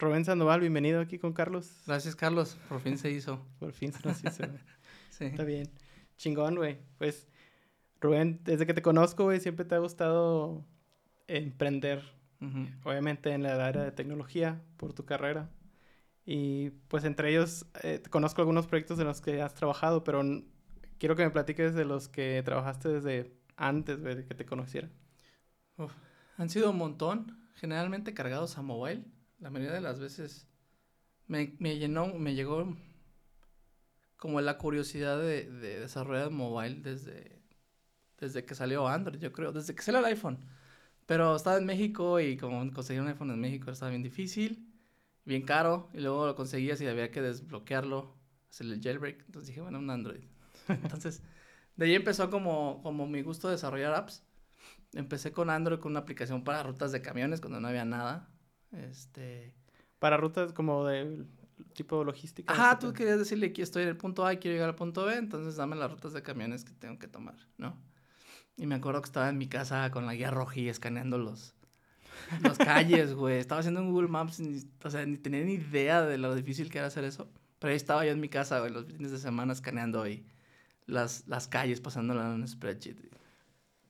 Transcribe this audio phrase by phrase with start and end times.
[0.00, 1.82] Rubén Sandoval, bienvenido aquí con Carlos.
[1.86, 2.56] Gracias, Carlos.
[2.70, 3.44] Por fin se hizo.
[3.58, 4.44] Por fin se nos hizo.
[5.10, 5.26] sí.
[5.26, 5.68] Está bien.
[6.16, 6.78] Chingón, güey.
[6.96, 7.28] Pues,
[8.00, 10.64] Rubén, desde que te conozco, güey, siempre te ha gustado
[11.26, 12.02] emprender.
[12.84, 15.50] Obviamente en la área de tecnología, por tu carrera.
[16.24, 20.22] Y pues entre ellos, eh, conozco algunos proyectos en los que has trabajado, pero
[20.96, 24.88] quiero que me platiques de los que trabajaste desde antes, güey, de que te conociera.
[26.38, 29.04] han sido un montón, generalmente cargados a mobile
[29.40, 30.46] la mayoría de las veces
[31.26, 32.76] me, me llenó, me llegó
[34.16, 37.40] como la curiosidad de, de, desarrollar mobile desde,
[38.18, 40.38] desde que salió Android, yo creo, desde que salió el iPhone.
[41.06, 44.70] Pero estaba en México y como conseguir un iPhone en México estaba bien difícil,
[45.24, 48.14] bien caro, y luego lo conseguías y había que desbloquearlo,
[48.50, 49.24] hacer el jailbreak.
[49.26, 50.22] Entonces dije, bueno, un Android.
[50.68, 51.22] Entonces,
[51.76, 54.22] de ahí empezó como, como mi gusto de desarrollar apps.
[54.92, 58.28] Empecé con Android con una aplicación para rutas de camiones cuando no había nada.
[58.72, 59.54] Este.
[59.98, 61.26] Para rutas como de
[61.74, 62.52] tipo logística.
[62.52, 65.04] Ajá, tú querías decirle que estoy en el punto A y quiero llegar al punto
[65.04, 67.76] B, entonces dame las rutas de camiones que tengo que tomar, ¿no?
[68.56, 71.54] Y me acuerdo que estaba en mi casa con la guía roja y escaneando los,
[72.42, 73.38] las calles, güey.
[73.38, 74.42] Estaba haciendo un Google Maps,
[74.82, 77.28] o sea, ni tenía ni idea de lo difícil que era hacer eso.
[77.58, 80.26] Pero ahí estaba yo en mi casa, güey, los fines de semana escaneando ahí
[80.86, 82.96] las, las calles, pasándolas en un spreadsheet.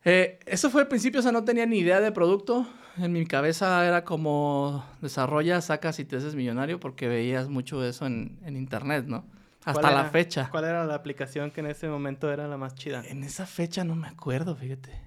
[0.04, 2.66] Eh, eso fue al principio, o sea, no tenía ni idea de producto.
[2.96, 8.06] En mi cabeza era como desarrolla, sacas y te haces millonario porque veías mucho eso
[8.06, 9.24] en, en internet, ¿no?
[9.64, 10.48] Hasta la fecha.
[10.50, 13.02] ¿Cuál era la aplicación que en ese momento era la más chida?
[13.06, 15.00] En esa fecha no me acuerdo, fíjate.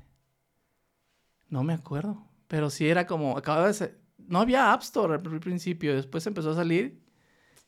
[1.49, 2.27] No me acuerdo.
[2.47, 3.99] Pero sí era como, acababa de ser...
[4.17, 7.03] No había App Store al principio, después empezó a salir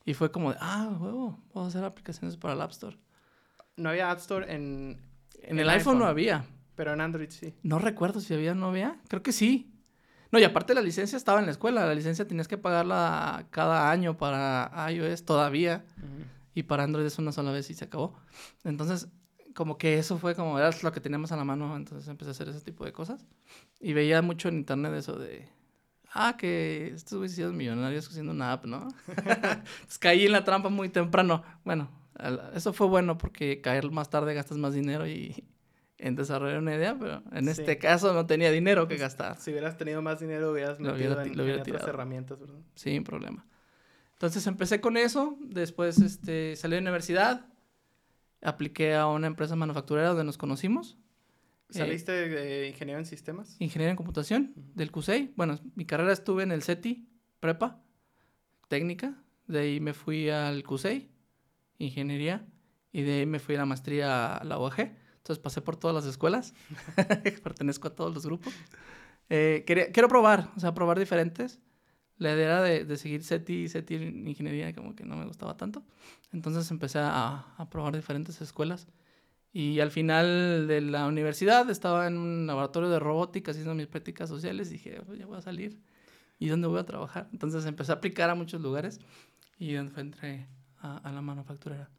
[0.04, 2.96] y fue como, ah, huevo, puedo hacer aplicaciones para el App Store.
[3.76, 5.00] No había App Store en...
[5.42, 6.44] En, el iPhone no había.
[6.76, 7.54] Pero en Android sí.
[7.62, 9.00] No recuerdo si había o no había.
[9.08, 9.72] Creo que sí.
[10.30, 11.86] No, y aparte la licencia estaba en la escuela.
[11.86, 15.84] La licencia tenías que pagarla cada año para iOS todavía.
[16.54, 18.18] Y para Android es una sola vez y se acabó.
[18.64, 19.08] Entonces,
[19.54, 21.76] como que eso fue como, era lo que teníamos a la mano.
[21.76, 23.26] Entonces empecé a hacer ese tipo de cosas.
[23.80, 25.48] Y veía mucho en internet eso de,
[26.12, 28.88] ah, que estos güeyes millonarios haciendo una app, ¿no?
[29.08, 31.42] Entonces caí en la trampa muy temprano.
[31.64, 31.90] Bueno,
[32.54, 35.44] eso fue bueno porque caer más tarde gastas más dinero y,
[35.98, 39.38] en desarrollar una idea, pero en este caso no tenía dinero que gastar.
[39.38, 42.60] Si hubieras tenido más dinero, hubieras metido en, otras herramientas, ¿verdad?
[42.74, 43.46] Sin problema.
[44.12, 47.46] Entonces empecé con eso, después este, salí de la universidad,
[48.42, 50.98] apliqué a una empresa manufacturera donde nos conocimos.
[51.70, 53.56] ¿Saliste de ingeniero en sistemas?
[53.58, 55.32] Ingeniero en computación, del CUSEI.
[55.36, 57.08] Bueno, mi carrera estuve en el CETI,
[57.40, 57.82] prepa,
[58.68, 59.20] técnica.
[59.46, 61.10] De ahí me fui al CUSEI,
[61.78, 62.46] ingeniería.
[62.92, 64.96] Y de ahí me fui a la maestría a la UAG
[65.26, 66.54] entonces pasé por todas las escuelas,
[67.42, 68.54] pertenezco a todos los grupos.
[69.28, 71.58] Eh, quiero probar, o sea, probar diferentes.
[72.16, 75.26] La idea era de, de seguir SETI y SETI en ingeniería como que no me
[75.26, 75.82] gustaba tanto.
[76.32, 78.86] Entonces empecé a, a, probar diferentes escuelas.
[79.52, 84.28] Y al final de la universidad estaba en un laboratorio de robótica haciendo mis prácticas
[84.28, 84.70] sociales.
[84.70, 85.80] Dije, pues ya voy a salir.
[86.38, 87.28] ¿Y dónde voy a trabajar?
[87.32, 89.00] Entonces empecé a aplicar a muchos lugares
[89.58, 90.46] y entré
[90.78, 91.90] a, a la manufacturera.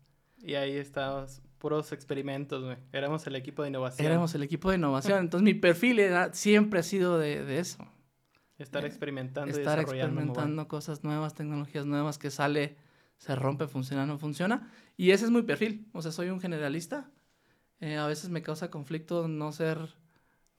[0.42, 2.78] Y ahí estabas puros experimentos, güey.
[2.92, 4.08] Éramos el equipo de innovación.
[4.08, 5.20] Éramos el equipo de innovación.
[5.20, 7.86] Entonces mi perfil era, siempre ha sido de, de eso.
[8.58, 12.76] Estar experimentando Estar y experimentando cosas nuevas, tecnologías nuevas que sale,
[13.18, 14.72] se rompe, funciona, no funciona.
[14.96, 15.88] Y ese es mi perfil.
[15.94, 17.12] O sea, soy un generalista.
[17.80, 19.78] Eh, a veces me causa conflicto no ser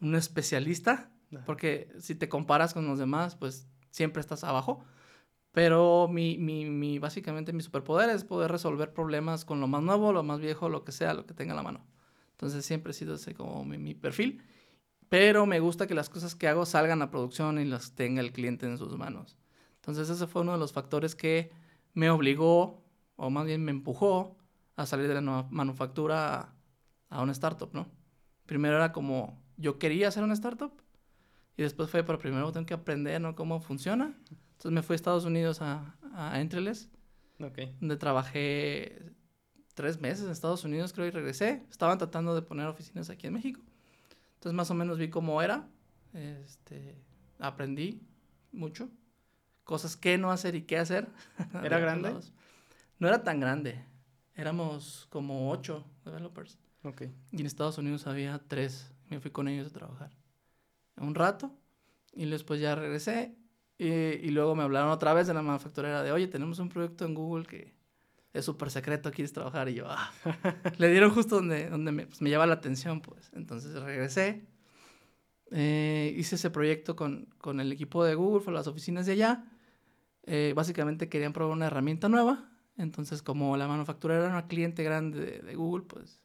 [0.01, 1.11] un especialista,
[1.45, 4.85] porque si te comparas con los demás, pues siempre estás abajo.
[5.59, 10.13] Pero mi, mi, mi, básicamente mi superpoder es poder resolver problemas con lo más nuevo,
[10.13, 11.85] lo más viejo, lo que sea, lo que tenga la mano.
[12.31, 14.41] Entonces siempre he sido ese como mi, mi perfil.
[15.09, 18.31] Pero me gusta que las cosas que hago salgan a producción y las tenga el
[18.31, 19.37] cliente en sus manos.
[19.81, 21.51] Entonces ese fue uno de los factores que
[21.93, 22.85] me obligó,
[23.17, 24.37] o más bien me empujó,
[24.77, 26.55] a salir de la manufactura a,
[27.09, 27.91] a una startup, ¿no?
[28.47, 30.71] Primero era como, yo quería hacer una startup.
[31.57, 33.35] Y después fue, pero primero tengo que aprender, ¿no?
[33.35, 34.15] Cómo funciona.
[34.59, 36.91] Entonces me fui a Estados Unidos a, a Entreles,
[37.39, 39.01] donde trabajé
[39.75, 41.65] tres meses en Estados Unidos, creo, y regresé.
[41.71, 43.61] Estaban tratando de poner oficinas aquí en México.
[44.35, 45.69] Entonces más o menos vi cómo era.
[46.13, 46.97] Este,
[47.39, 48.03] aprendí
[48.51, 48.91] mucho.
[49.63, 51.07] Cosas que no hacer y qué hacer.
[51.63, 52.17] ¿Era grande?
[52.99, 53.85] No era tan grande.
[54.35, 56.59] Éramos como ocho developers.
[56.83, 57.15] Okay.
[57.31, 58.91] Y en Estados Unidos había tres.
[59.09, 60.11] Me fui con ellos a trabajar.
[60.97, 61.53] Un rato.
[62.13, 63.37] Y después ya regresé
[63.79, 67.15] y, luego me hablaron otra vez de la manufacturera de, oye, tenemos un proyecto en
[67.15, 67.75] Google que
[68.33, 69.69] es súper secreto, ¿quieres trabajar?
[69.69, 70.13] Y yo, ah,
[70.79, 73.31] le dieron justo donde, donde me, pues, me llama la atención, pues.
[73.35, 74.47] Entonces regresé,
[75.53, 79.45] eh, hice ese proyecto con, con, el equipo de Google, fue las oficinas de allá.
[80.25, 82.51] eh, básicamente querían probar una herramienta nueva.
[82.77, 86.21] Entonces, como la manufactura era una cliente grande de, Google, pues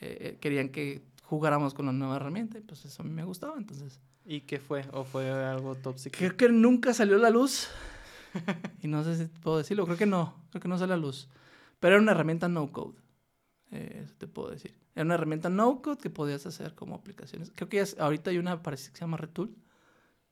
[0.00, 3.56] eh, querían que jugáramos con la nueva herramienta y pues eso a mí me gustaba,
[3.58, 4.00] entonces...
[4.30, 4.84] ¿Y qué fue?
[4.92, 6.12] ¿O fue algo secret?
[6.12, 7.66] Creo que nunca salió a la luz.
[8.82, 11.02] y no sé si puedo decirlo, creo que no, creo que no salió a la
[11.02, 11.30] luz.
[11.80, 12.98] Pero era una herramienta no code.
[13.70, 14.78] Eh, eso te puedo decir.
[14.94, 17.50] Era una herramienta no code que podías hacer como aplicaciones.
[17.54, 19.56] Creo que ahorita hay una parece que se llama Retool.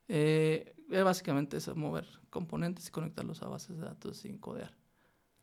[0.09, 4.77] Eh, básicamente es mover componentes y conectarlos a bases de datos sin codear.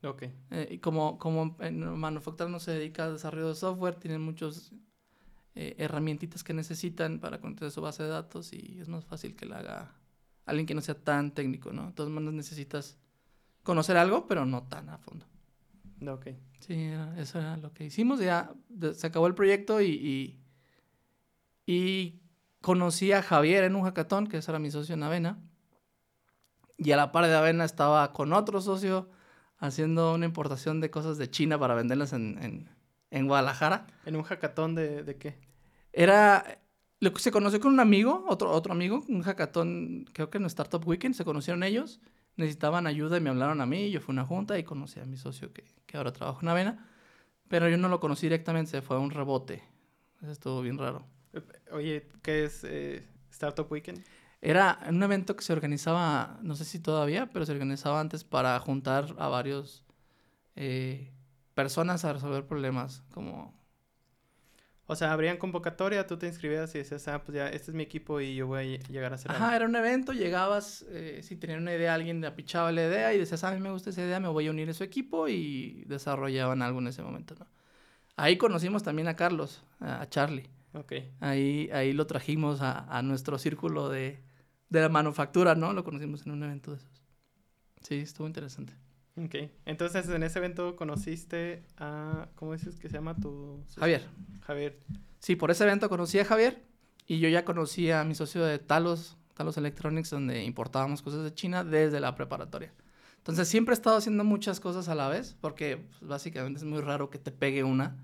[0.04, 0.26] Ok.
[0.52, 4.74] Eh, y como, como en Manufacturing no se dedica al desarrollo de software, tienen muchos
[5.56, 9.46] eh, herramientitas que necesitan para conectar su base de datos y es más fácil que
[9.46, 9.96] la haga
[10.46, 11.88] alguien que no sea tan técnico, ¿no?
[11.88, 12.98] De todas maneras necesitas
[13.64, 15.26] conocer algo, pero no tan a fondo.
[16.08, 16.28] Ok.
[16.60, 18.20] Sí, eso era lo que hicimos.
[18.20, 18.54] Ya
[18.94, 20.40] se acabó el proyecto y,
[21.66, 22.20] y,
[22.62, 25.40] conocí a Javier en un hackathon, que ese era mi socio en Avena.
[26.78, 29.10] Y a la par de Avena estaba con otro socio
[29.58, 32.70] haciendo una importación de cosas de China para venderlas en, en,
[33.28, 33.88] Guadalajara.
[34.06, 35.38] ¿En un hackathon de, de qué?
[35.92, 36.60] Era
[37.00, 40.46] lo que se conoció con un amigo, otro, otro amigo, un hackathon, creo que en
[40.46, 42.00] Startup Weekend, se conocieron ellos
[42.36, 43.92] necesitaban ayuda y me hablaron a mí.
[43.92, 46.48] Yo fui a una junta y conocí a mi socio que, que ahora trabaja en
[46.50, 46.90] Avena.
[47.48, 49.64] Pero yo no lo conocí directamente, se fue a un rebote.
[50.22, 51.06] Eso estuvo bien raro.
[51.72, 54.04] Oye, ¿qué es eh, Startup Weekend?
[54.42, 58.60] Era un evento que se organizaba, no sé si todavía, pero se organizaba antes para
[58.60, 59.86] juntar a varios
[60.56, 61.12] eh,
[61.54, 63.54] personas a resolver problemas, como
[64.86, 67.84] o sea, abrían convocatoria, tú te inscribías y decías, ah, pues ya, este es mi
[67.84, 69.32] equipo y yo voy a llegar a ser.
[69.32, 73.14] Ajá, era un evento, llegabas, eh, si tenían una idea, alguien le apichaba la idea
[73.14, 74.84] y decías, ah, a mí me gusta esa idea, me voy a unir a su
[74.84, 77.48] equipo y desarrollaban algo en ese momento, ¿no?
[78.18, 80.50] Ahí conocimos también a Carlos, a Charlie.
[80.74, 80.94] Ok.
[81.22, 84.22] Ahí, ahí lo trajimos a, a nuestro círculo de,
[84.70, 85.72] de la manufactura, ¿no?
[85.74, 87.04] Lo conocimos en un evento de esos.
[87.82, 88.74] Sí, estuvo interesante.
[89.16, 89.36] Ok.
[89.66, 92.30] Entonces, en ese evento conociste a.
[92.36, 93.64] ¿Cómo dices que se llama tu.
[93.78, 94.08] Javier.
[94.42, 94.80] Javier.
[95.20, 96.64] Sí, por ese evento conocí a Javier
[97.08, 101.34] y yo ya conocí a mi socio de Talos, Talos Electronics, donde importábamos cosas de
[101.34, 102.74] China desde la preparatoria.
[103.18, 106.82] Entonces, siempre he estado haciendo muchas cosas a la vez porque pues, básicamente es muy
[106.82, 107.96] raro que te pegue una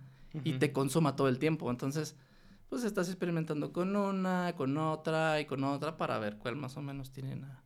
[0.43, 1.69] y te consuma todo el tiempo.
[1.71, 2.15] Entonces,
[2.69, 6.81] pues estás experimentando con una, con otra y con otra para ver cuál más o
[6.81, 7.63] menos tiene una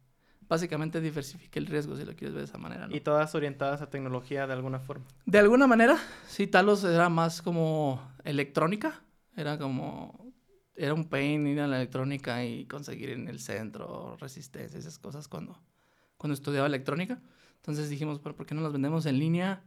[0.47, 2.87] básicamente diversifique el riesgo, si lo quieres ver de esa manera.
[2.89, 5.05] ¿Y todas orientadas a tecnología de alguna forma?
[5.25, 5.97] De alguna manera,
[6.27, 9.01] sí, Talos era más como electrónica,
[9.35, 10.33] era como,
[10.75, 15.27] era un pain ir a la electrónica y conseguir en el centro resistencia, esas cosas
[15.27, 15.59] cuando,
[16.17, 17.21] cuando estudiaba electrónica.
[17.57, 19.63] Entonces dijimos, ¿por qué no las vendemos en línea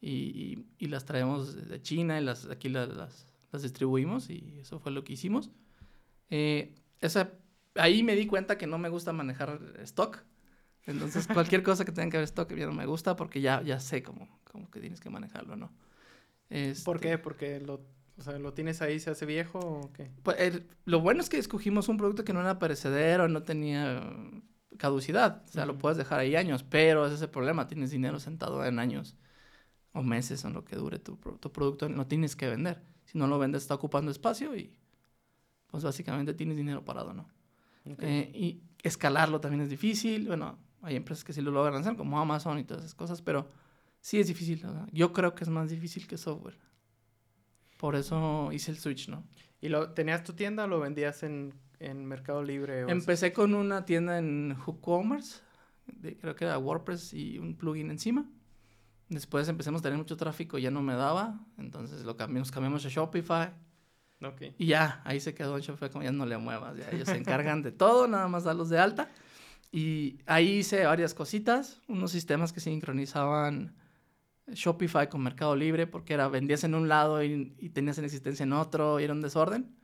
[0.00, 4.30] y, y, las traemos de China y las, aquí las, las, las, distribuimos?
[4.30, 5.50] Y eso fue lo que hicimos.
[6.30, 7.32] Eh, esa
[7.76, 10.24] ahí me di cuenta que no me gusta manejar stock.
[10.86, 13.80] Entonces, cualquier cosa que tenga que ver stock ya no me gusta porque ya, ya
[13.80, 15.72] sé cómo, cómo que tienes que manejarlo, ¿no?
[16.84, 17.12] ¿Por qué?
[17.12, 17.80] Este ¿Porque lo,
[18.18, 20.10] o sea, lo tienes ahí, se hace viejo o qué?
[20.22, 24.02] Pues lo bueno es que escogimos un producto que no era perecedero, no tenía
[24.76, 25.42] caducidad.
[25.48, 27.66] O sea, lo puedes dejar ahí años, pero ese es el problema.
[27.66, 29.16] Tienes dinero sentado en años
[29.92, 31.88] o meses en lo que dure tu, tu producto.
[31.88, 32.82] No tienes que vender.
[33.04, 34.76] Si no lo vendes, está ocupando espacio y
[35.68, 37.28] pues básicamente tienes dinero parado, ¿no?
[37.84, 40.26] Eh, y escalarlo también es difícil.
[40.26, 43.48] Bueno, hay empresas que sí lo logran hacer, como Amazon y todas esas cosas, pero
[44.00, 44.64] sí es difícil.
[44.92, 46.58] Yo creo que es más difícil que software.
[47.78, 49.24] Por eso hice el switch, ¿no?
[49.60, 52.80] ¿Y lo tenías tu tienda o lo vendías en, en Mercado Libre?
[52.80, 55.40] Empecé con una tienda en WooCommerce,
[56.20, 58.30] creo que era WordPress y un plugin encima.
[59.08, 62.88] Después empecemos a tener mucho tráfico, ya no me daba, entonces lo cambiamos, cambiamos a
[62.88, 63.52] Shopify.
[64.58, 67.16] Y ya, ahí se quedó en Shopify, como ya no le muevas, ya ellos se
[67.16, 69.10] encargan de todo, nada más darlos de alta.
[69.70, 73.74] Y ahí hice varias cositas, unos sistemas que sincronizaban
[74.46, 78.44] Shopify con Mercado Libre, porque era vendías en un lado y, y tenías en existencia
[78.44, 79.74] en otro, y era un desorden.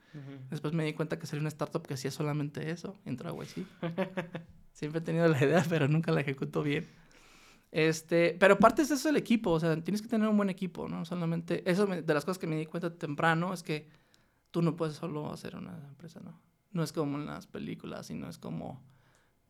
[0.50, 3.64] Después me di cuenta que sería una startup que hacía solamente eso, entró a YC.
[4.72, 6.88] Siempre he tenido la idea, pero nunca la ejecuto bien.
[7.70, 10.88] Este, pero parte de eso el equipo, o sea, tienes que tener un buen equipo,
[10.88, 11.04] ¿no?
[11.04, 13.88] Solamente, eso de las cosas que me di cuenta temprano es que
[14.50, 16.40] tú no puedes solo hacer una empresa, ¿no?
[16.72, 18.82] No es como en las películas y no es como,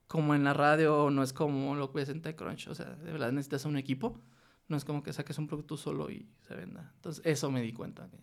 [0.07, 2.69] como en la radio, no es como lo que ves en TechCrunch.
[2.69, 4.21] O sea, de verdad necesitas un equipo.
[4.69, 6.93] No es como que saques un producto solo y se venda.
[6.97, 8.19] Entonces, eso me di cuenta, que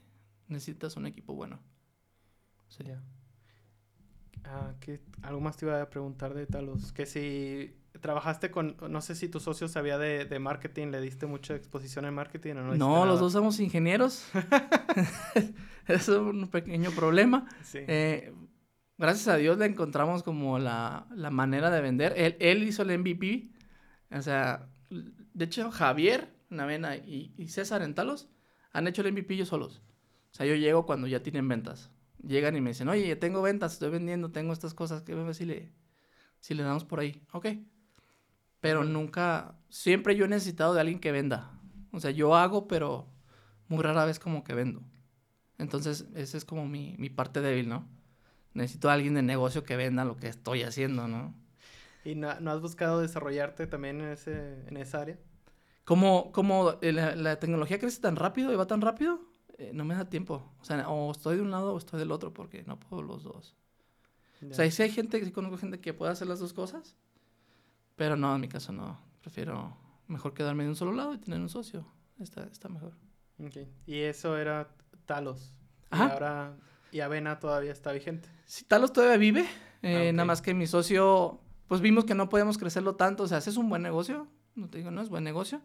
[0.48, 1.60] necesitas un equipo bueno.
[2.70, 2.84] Sí.
[4.46, 4.74] Ah,
[5.24, 6.94] algo más te iba a preguntar de Talos.
[6.94, 11.26] Que si trabajaste con, no sé si tu socio sabía de, de marketing, le diste
[11.26, 12.76] mucha exposición en marketing o no.
[12.76, 14.30] No, los dos somos ingenieros.
[15.88, 17.48] es un pequeño problema.
[17.74, 18.34] Eh,
[18.98, 22.14] gracias a Dios le encontramos como la, la manera de vender.
[22.18, 23.50] Él, él, hizo el MVP
[24.12, 28.30] O sea, de hecho, Javier Navena y, y César Entalos
[28.72, 29.82] han hecho el MVP ellos solos.
[30.32, 31.92] O sea, yo llego cuando ya tienen ventas.
[32.24, 35.46] Llegan y me dicen, oye, tengo ventas, estoy vendiendo, tengo estas cosas, ¿qué ver si
[35.46, 35.72] le,
[36.40, 37.24] si le damos por ahí?
[37.32, 37.48] Ok.
[38.68, 41.52] Pero nunca, siempre yo he necesitado de alguien que venda.
[41.92, 43.08] O sea, yo hago, pero
[43.70, 44.82] muy rara vez como que vendo.
[45.58, 47.88] Entonces, esa es como mi, mi parte débil, ¿no?
[48.54, 51.34] Necesito a alguien de negocio que venda lo que estoy haciendo, ¿no?
[52.04, 55.18] ¿Y no, no has buscado desarrollarte también en, ese, en esa área?
[55.86, 59.22] Como, como eh, la, la, tecnología crece tan rápido y va tan rápido,
[59.58, 60.54] eh, no me da tiempo.
[60.60, 63.24] O sea, o estoy de un lado o estoy del otro porque no puedo los
[63.24, 63.56] dos.
[64.50, 66.96] O sea, si hay gente, sí conozco gente que puede hacer las dos cosas,
[67.98, 68.98] pero no, en mi caso no.
[69.22, 69.76] Prefiero
[70.08, 71.86] mejor quedarme de un solo lado y tener un socio.
[72.20, 72.94] Está, está mejor.
[73.46, 73.68] Okay.
[73.86, 74.70] Y eso era
[75.06, 75.54] Talos.
[75.90, 76.06] Ajá.
[76.06, 76.58] Y ahora,
[76.92, 78.30] y Avena todavía está vigente.
[78.46, 79.46] Sí, Talos todavía vive.
[79.82, 83.24] Eh, ah, Nada más que mi socio, pues vimos que no podíamos crecerlo tanto.
[83.24, 84.28] O sea, es un buen negocio.
[84.56, 85.62] No te digo, no es buen negocio.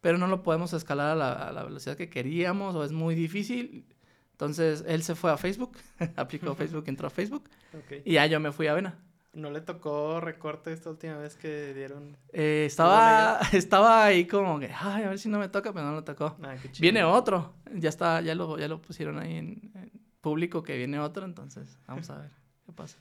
[0.00, 3.14] Pero no lo podemos escalar a la, a la velocidad que queríamos o es muy
[3.14, 3.86] difícil.
[4.32, 5.76] Entonces él se fue a Facebook,
[6.16, 7.48] aplicó Facebook, entró a Facebook.
[7.84, 8.02] Okay.
[8.04, 8.98] Y ya yo me fui a Avena.
[9.38, 12.16] ¿No le tocó recorte esta última vez que dieron?
[12.32, 15.94] Eh, estaba, estaba ahí como que, ay, a ver si no me toca, pero no
[15.94, 16.36] le tocó.
[16.42, 20.76] Ah, viene otro, ya está, ya lo, ya lo pusieron ahí en, en, público que
[20.76, 22.32] viene otro, entonces vamos a ver
[22.66, 22.98] qué pasa.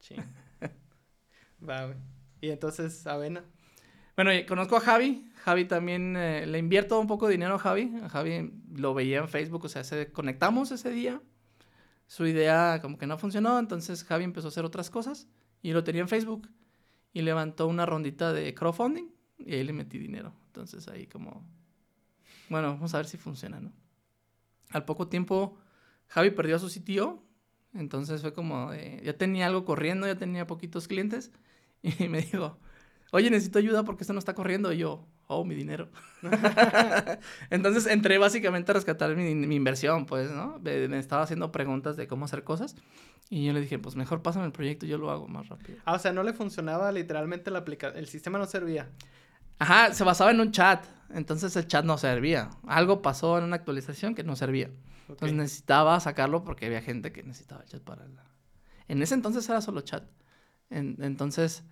[0.00, 0.24] Ching.
[1.68, 1.96] Va, güey.
[2.40, 3.44] Y entonces, Avena.
[4.16, 5.30] Bueno, conozco a Javi.
[5.44, 7.96] Javi también eh, le invierto un poco de dinero a Javi.
[8.02, 11.22] A Javi lo veía en Facebook, o sea, se conectamos ese día.
[12.08, 15.28] Su idea como que no funcionó, entonces Javi empezó a hacer otras cosas
[15.62, 16.48] y lo tenía en Facebook
[17.12, 19.08] y levantó una rondita de crowdfunding
[19.38, 20.32] y ahí le metí dinero.
[20.46, 21.44] Entonces ahí como,
[22.48, 23.72] bueno, vamos a ver si funciona, ¿no?
[24.70, 25.58] Al poco tiempo
[26.08, 27.22] Javi perdió a su sitio,
[27.74, 31.32] entonces fue como, ya tenía algo corriendo, ya tenía poquitos clientes
[31.82, 32.58] y me dijo,
[33.12, 34.72] oye, necesito ayuda porque esto no está corriendo.
[34.72, 35.88] Y yo, oh, mi dinero.
[37.50, 40.58] Entonces entré básicamente a rescatar mi, mi, inversión, pues, ¿no?
[40.60, 42.76] Me, estaba haciendo preguntas de cómo hacer cosas.
[43.28, 45.78] Y yo le dije, pues mejor pásame el proyecto, yo lo hago más rápido.
[45.84, 48.88] Ah, o sea, no le funcionaba literalmente la aplicación, el sistema no servía.
[49.58, 52.50] Ajá, se basaba en un chat, entonces el chat no servía.
[52.66, 54.66] Algo pasó en una actualización que no servía.
[54.66, 55.12] Okay.
[55.14, 58.06] Entonces necesitaba sacarlo porque había gente que necesitaba el chat para...
[58.06, 58.24] La...
[58.88, 60.04] En ese entonces era solo chat.
[60.68, 61.64] En, entonces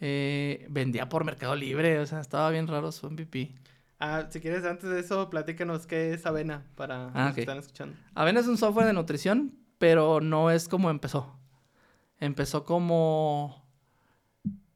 [0.00, 3.54] eh, vendía por Mercado Libre, o sea, estaba bien raro su MVP.
[3.98, 7.58] Ah, si quieres, antes de eso, platícanos qué es Avena para ah, los que están
[7.58, 7.96] escuchando.
[8.14, 11.36] Avena es un software de nutrición, pero no es como empezó.
[12.20, 13.64] Empezó como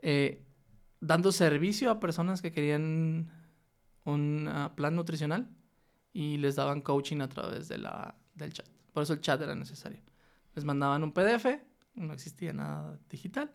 [0.01, 0.45] eh,
[1.01, 3.31] dando servicio a personas que querían
[4.05, 5.49] un uh, plan nutricional
[6.13, 8.67] y les daban coaching a través de la, del chat.
[8.93, 10.01] Por eso el chat era necesario.
[10.55, 11.47] Les mandaban un PDF,
[11.95, 13.53] no existía nada digital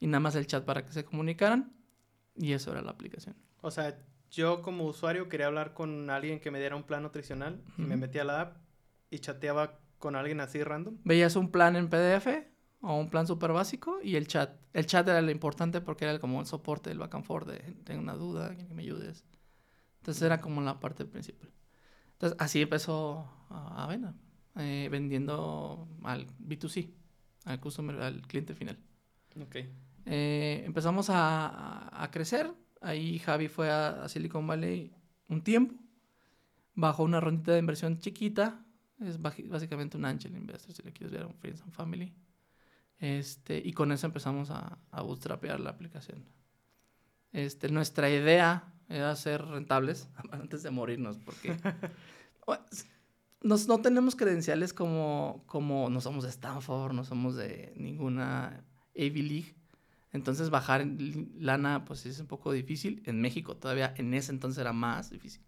[0.00, 1.72] y nada más el chat para que se comunicaran
[2.34, 3.36] y eso era la aplicación.
[3.60, 3.98] O sea,
[4.30, 7.96] yo como usuario quería hablar con alguien que me diera un plan nutricional y me
[7.96, 8.56] metía a la app
[9.10, 10.96] y chateaba con alguien así random.
[11.04, 12.26] Veías un plan en PDF
[12.80, 14.58] o un plan súper básico y el chat.
[14.72, 17.58] El chat era lo importante porque era como el soporte, el back and forth de
[17.84, 19.24] tengo una duda, que me ayudes.
[19.98, 21.50] Entonces era como la parte principal.
[22.12, 24.14] Entonces así empezó Avena,
[24.56, 26.94] eh, vendiendo al B2C,
[27.44, 28.78] al customer, al cliente final.
[29.46, 29.70] Okay.
[30.06, 32.52] Eh, empezamos a, a, crecer.
[32.80, 34.92] Ahí Javi fue a, a, Silicon Valley
[35.28, 35.74] un tiempo.
[36.74, 38.64] Bajó una rondita de inversión chiquita.
[39.00, 42.14] Es básicamente un angel investor, si le quieres ver, un Friends and Family.
[42.98, 46.26] Este, y con eso empezamos a, a bootstrapear la aplicación.
[47.32, 51.56] Este, nuestra idea era ser rentables antes de morirnos, porque
[53.42, 58.64] nos, no tenemos credenciales como, como no somos de Stanford, no somos de ninguna
[58.94, 59.54] Ivy League.
[60.12, 60.86] Entonces bajar
[61.38, 63.02] lana pues es un poco difícil.
[63.06, 65.42] En México todavía en ese entonces era más difícil.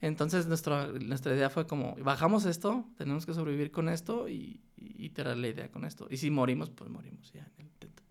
[0.00, 5.06] Entonces nuestra, nuestra idea fue como, bajamos esto, tenemos que sobrevivir con esto y, y
[5.06, 6.06] iterar la idea con esto.
[6.10, 8.02] Y si morimos, pues morimos ya en el intento.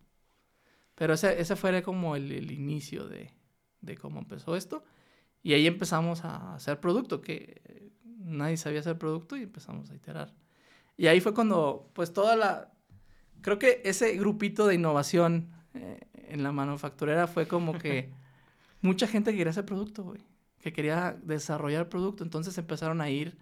[0.93, 3.33] Pero ese, ese fue como el, el inicio de,
[3.81, 4.83] de, cómo empezó esto.
[5.41, 10.35] Y ahí empezamos a hacer producto, que nadie sabía hacer producto y empezamos a iterar.
[10.97, 12.73] Y ahí fue cuando, pues toda la,
[13.41, 18.09] creo que ese grupito de innovación eh, en la manufacturera fue como que
[18.81, 20.21] mucha gente quería hacer producto, güey.
[20.61, 22.23] Que quería desarrollar producto.
[22.23, 23.37] Entonces empezaron a ir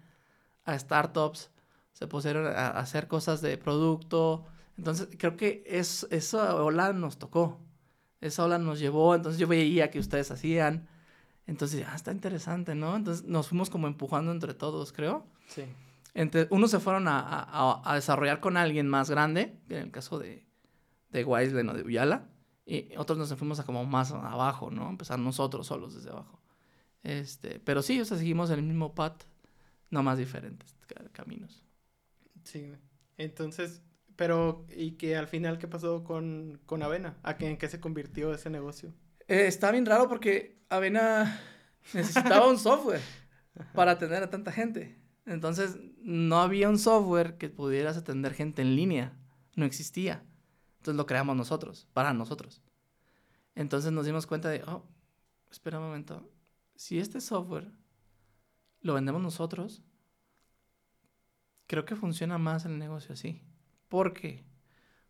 [0.64, 1.50] a startups,
[1.92, 4.44] se pusieron a hacer cosas de producto.
[4.76, 7.58] Entonces creo que es, esa ola nos tocó.
[8.20, 9.14] Esa ola nos llevó.
[9.14, 10.88] Entonces yo veía que ustedes hacían.
[11.46, 12.94] Entonces, ah, está interesante, ¿no?
[12.94, 15.24] Entonces nos fuimos como empujando entre todos, creo.
[15.48, 15.64] Sí.
[16.18, 20.18] Entre, unos se fueron a, a, a, desarrollar con alguien más grande, en el caso
[20.18, 20.44] de,
[21.10, 22.26] de Weislen o de Uyala,
[22.66, 24.90] Y otros nos fuimos a como más abajo, ¿no?
[24.90, 26.42] Empezar nosotros solos desde abajo.
[27.04, 29.22] Este, pero sí, o sea, seguimos el mismo path,
[29.90, 30.76] no más diferentes
[31.12, 31.64] caminos.
[32.42, 32.72] Sí,
[33.16, 33.80] entonces,
[34.16, 37.16] pero, ¿y que al final qué pasó con, con Avena?
[37.22, 38.92] ¿A qué, en qué se convirtió ese negocio?
[39.28, 41.40] Eh, está bien raro porque Avena
[41.94, 43.02] necesitaba un software
[43.72, 44.98] para atender a tanta gente.
[45.28, 49.16] Entonces, no había un software que pudieras atender gente en línea.
[49.56, 50.24] No existía.
[50.78, 52.62] Entonces lo creamos nosotros, para nosotros.
[53.54, 54.84] Entonces nos dimos cuenta de, oh,
[55.50, 56.30] espera un momento.
[56.76, 57.70] Si este software
[58.80, 59.82] lo vendemos nosotros,
[61.66, 63.42] creo que funciona más el negocio así.
[63.88, 64.44] ¿Por qué?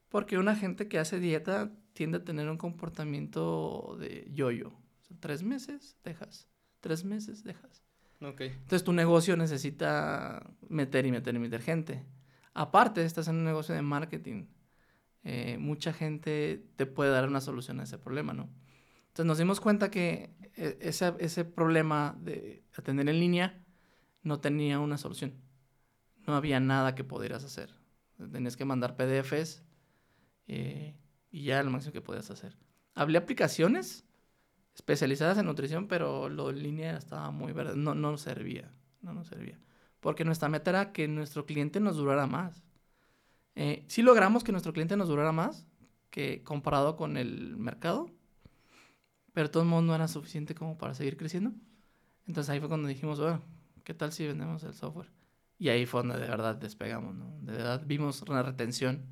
[0.08, 4.72] Porque una gente que hace dieta tiende a tener un comportamiento de yo-yo.
[5.20, 6.48] tres meses, dejas.
[6.80, 7.87] Tres meses, dejas.
[8.20, 8.48] Okay.
[8.48, 12.04] Entonces tu negocio necesita meter y meter y meter gente.
[12.52, 14.46] Aparte, estás en un negocio de marketing.
[15.22, 18.48] Eh, mucha gente te puede dar una solución a ese problema, ¿no?
[19.08, 23.64] Entonces nos dimos cuenta que eh, ese, ese problema de atender en línea
[24.22, 25.34] no tenía una solución.
[26.26, 27.74] No había nada que pudieras hacer.
[28.32, 29.62] Tenías que mandar PDFs
[30.48, 30.96] eh,
[31.30, 32.56] y ya lo máximo que podías hacer.
[32.94, 34.07] Hablé aplicaciones
[34.78, 37.74] especializadas en nutrición, pero lo línea estaba muy verde.
[37.76, 38.70] No, no nos servía.
[39.02, 39.58] No nos servía.
[39.98, 42.62] Porque nuestra meta era que nuestro cliente nos durara más.
[43.56, 45.66] Eh, sí logramos que nuestro cliente nos durara más
[46.10, 48.08] que comparado con el mercado,
[49.32, 51.52] pero de todos modos no era suficiente como para seguir creciendo.
[52.26, 53.42] Entonces ahí fue cuando dijimos, bueno,
[53.82, 55.10] ¿qué tal si vendemos el software?
[55.58, 57.36] Y ahí fue donde de verdad despegamos, ¿no?
[57.40, 59.02] De verdad vimos una retención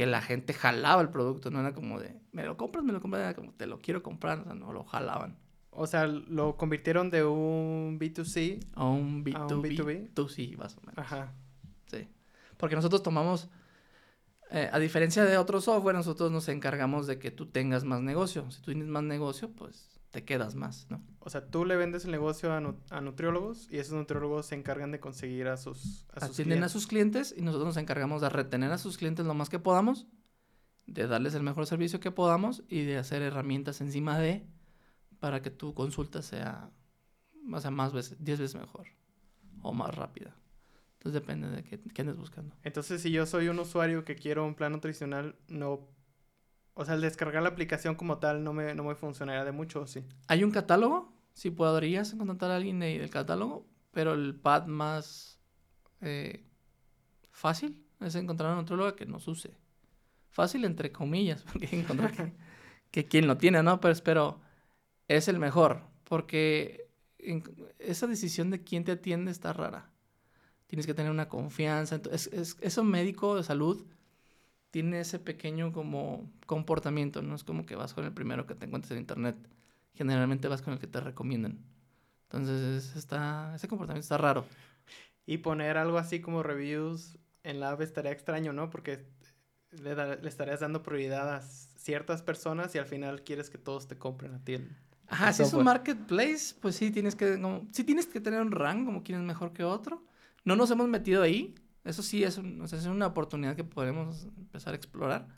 [0.00, 3.02] que la gente jalaba el producto, no era como de, me lo compras, me lo
[3.02, 5.36] compras, era como, te lo quiero comprar, o sea, no lo jalaban.
[5.68, 9.36] O sea, lo convirtieron de un B2C a un B2B.
[9.36, 10.14] A un B2B.
[10.14, 10.96] 2C, más o menos.
[10.96, 11.34] Ajá.
[11.88, 12.08] Sí.
[12.56, 13.50] Porque nosotros tomamos,
[14.50, 18.50] eh, a diferencia de otro software, nosotros nos encargamos de que tú tengas más negocio.
[18.50, 21.02] Si tú tienes más negocio, pues te quedas más, ¿no?
[21.20, 24.98] O sea, tú le vendes el negocio a, nutriólogos y esos nutriólogos se encargan de
[24.98, 26.64] conseguir a sus, a sus clientes.
[26.64, 29.58] a sus clientes y nosotros nos encargamos de retener a sus clientes lo más que
[29.58, 30.08] podamos,
[30.86, 34.46] de darles el mejor servicio que podamos y de hacer herramientas encima de
[35.20, 36.70] para que tu consulta sea,
[37.52, 38.88] o sea, más veces, 10 veces mejor
[39.62, 40.34] o más rápida.
[40.94, 42.54] Entonces depende de qué, qué andes buscando.
[42.62, 45.88] Entonces, si yo soy un usuario que quiero un plan nutricional, no...
[46.74, 49.86] O sea, el descargar la aplicación como tal no me, no me funcionaría de mucho,
[49.86, 50.04] ¿sí?
[50.28, 55.40] Hay un catálogo, si podrías encontrar a alguien del catálogo, pero el pad más
[56.00, 56.44] eh,
[57.30, 59.56] fácil es encontrar a un nutrólogo que nos use.
[60.28, 62.32] Fácil entre comillas, porque encontrar que,
[62.90, 63.80] que quien lo tiene, ¿no?
[63.80, 64.40] Pero espero,
[65.08, 66.88] es el mejor, porque
[67.78, 69.90] esa decisión de quién te atiende está rara
[70.70, 71.96] tienes que tener una confianza.
[71.96, 73.84] Entonces, es, eso médico de salud
[74.70, 78.66] tiene ese pequeño como comportamiento, no es como que vas con el primero que te
[78.66, 79.36] encuentres en internet.
[79.94, 81.58] Generalmente vas con el que te recomiendan.
[82.24, 84.46] Entonces, está, ese comportamiento está raro.
[85.26, 88.70] Y poner algo así como reviews en la app estaría extraño, ¿no?
[88.70, 89.06] Porque
[89.72, 93.98] le, le, estarías dando prioridad a ciertas personas y al final quieres que todos te
[93.98, 94.58] compren a ti.
[95.08, 98.52] Ajá, si es un marketplace, pues sí tienes que, como, sí tienes que tener un
[98.52, 100.04] rango, como quien es mejor que otro.
[100.44, 101.54] No nos hemos metido ahí.
[101.84, 105.28] Eso sí es, es una oportunidad que podemos empezar a explorar.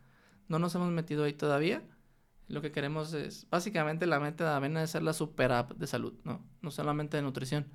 [0.48, 1.82] No nos hemos metido ahí todavía.
[2.48, 5.86] Lo que queremos es, básicamente la meta de Avena es ser la super app de
[5.86, 6.44] salud, ¿no?
[6.60, 7.66] No solamente de nutrición.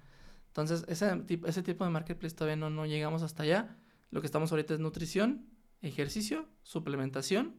[0.47, 3.77] Entonces, ese, ese tipo de marketplace todavía no, no llegamos hasta allá.
[4.11, 5.47] Lo que estamos ahorita es nutrición,
[5.81, 7.55] ejercicio, suplementación.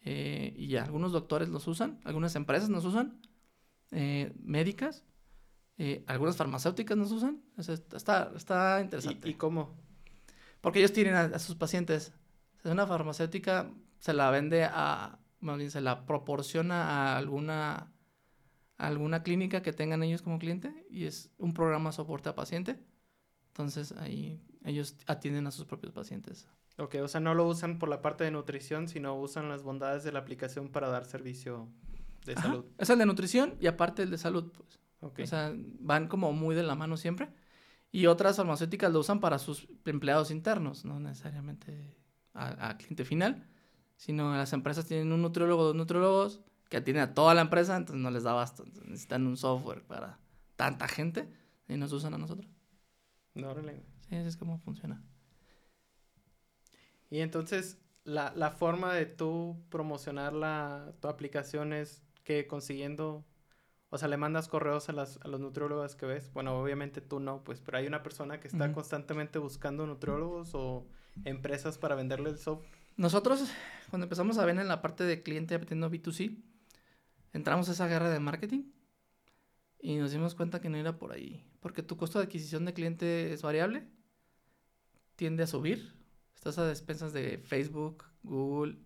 [0.00, 3.20] Eh, y ya, algunos doctores los usan, algunas empresas nos usan,
[3.90, 5.04] eh, médicas.
[5.76, 7.42] Eh, algunas farmacéuticas nos usan.
[7.56, 9.28] está, está interesante.
[9.28, 9.76] ¿Y, cómo?
[10.60, 12.12] Porque ellos tienen a, sus pacientes.
[12.64, 17.92] una farmacéutica se la vende a, más bien se la proporciona a alguna,
[18.76, 22.78] alguna clínica que tengan ellos como cliente y es un programa soporte a paciente.
[23.48, 26.48] Entonces ahí ellos atienden a sus propios pacientes.
[26.78, 30.04] Ok, o sea, no lo usan por la parte de nutrición, sino usan las bondades
[30.04, 31.68] de la aplicación para dar servicio
[32.24, 32.66] de salud.
[32.78, 34.78] Es el de nutrición y aparte el de salud, pues.
[35.00, 37.28] O sea, van como muy de la mano siempre.
[37.90, 41.96] Y otras farmacéuticas lo usan para sus empleados internos, no necesariamente
[42.34, 43.46] a, cliente final,
[43.96, 48.02] sino las empresas tienen un nutriólogo, dos nutriólogos que atienden a toda la empresa, entonces
[48.02, 48.64] no les da basto.
[48.84, 50.18] necesitan un software para
[50.56, 51.28] tanta gente
[51.66, 52.48] y nos usan a nosotros.
[53.34, 55.02] No, Sí, así es como funciona.
[57.10, 63.24] Y entonces, la, la forma de tú promocionar la, tu aplicación es que consiguiendo
[63.90, 66.30] o sea, le mandas correos a, las, a los nutriólogos que ves.
[66.32, 70.86] Bueno, obviamente tú no, pues, pero hay una persona que está constantemente buscando nutriólogos o
[71.24, 72.70] empresas para venderle el software.
[72.96, 73.50] Nosotros,
[73.90, 76.36] cuando empezamos a ver en la parte de cliente aprendiendo B2C,
[77.32, 78.64] entramos a esa guerra de marketing
[79.78, 81.44] y nos dimos cuenta que no era por ahí.
[81.60, 83.86] Porque tu costo de adquisición de cliente es variable,
[85.16, 85.94] tiende a subir.
[86.34, 88.78] Estás a despensas de Facebook, Google,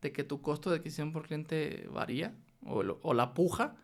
[0.00, 2.34] de que tu costo de adquisición por cliente varía
[2.64, 3.76] o, o la puja.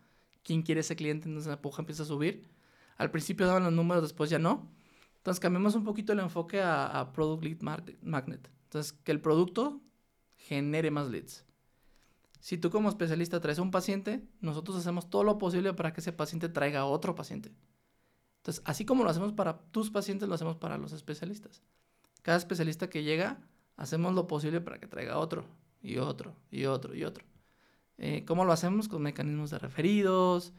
[0.44, 1.28] ¿Quién quiere ese cliente?
[1.28, 2.48] Entonces la puja empieza a subir.
[2.96, 4.70] Al principio daban los números, después ya no.
[5.16, 7.60] Entonces cambiamos un poquito el enfoque a, a Product Lead
[8.02, 8.50] Magnet.
[8.64, 9.80] Entonces, que el producto
[10.36, 11.44] genere más leads.
[12.40, 16.00] Si tú como especialista traes a un paciente, nosotros hacemos todo lo posible para que
[16.00, 17.54] ese paciente traiga a otro paciente.
[18.38, 21.62] Entonces, así como lo hacemos para tus pacientes, lo hacemos para los especialistas.
[22.20, 23.40] Cada especialista que llega,
[23.76, 25.46] hacemos lo posible para que traiga otro,
[25.80, 27.24] y otro, y otro, y otro.
[27.98, 28.88] Eh, ¿Cómo lo hacemos?
[28.88, 30.52] Con mecanismos de referidos,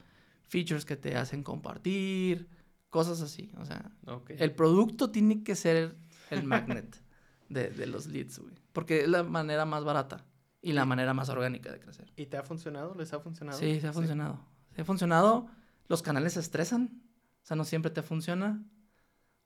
[0.43, 2.48] features que te hacen compartir,
[2.89, 3.52] cosas así.
[3.58, 3.91] O sea,
[4.28, 5.95] el producto tiene que ser
[6.30, 6.95] el magnet
[7.50, 8.56] de, de los leads, güey.
[8.74, 10.26] Porque es la manera más barata
[10.65, 12.12] y la manera más orgánica de crecer.
[12.15, 12.95] ¿Y te ha funcionado?
[12.95, 13.60] ¿Les ha funcionado?
[13.60, 14.39] Sí, se ha funcionado.
[14.76, 15.48] Se ha funcionado.
[15.88, 17.04] Los canales se estresan.
[17.43, 18.63] O sea, no siempre te funciona.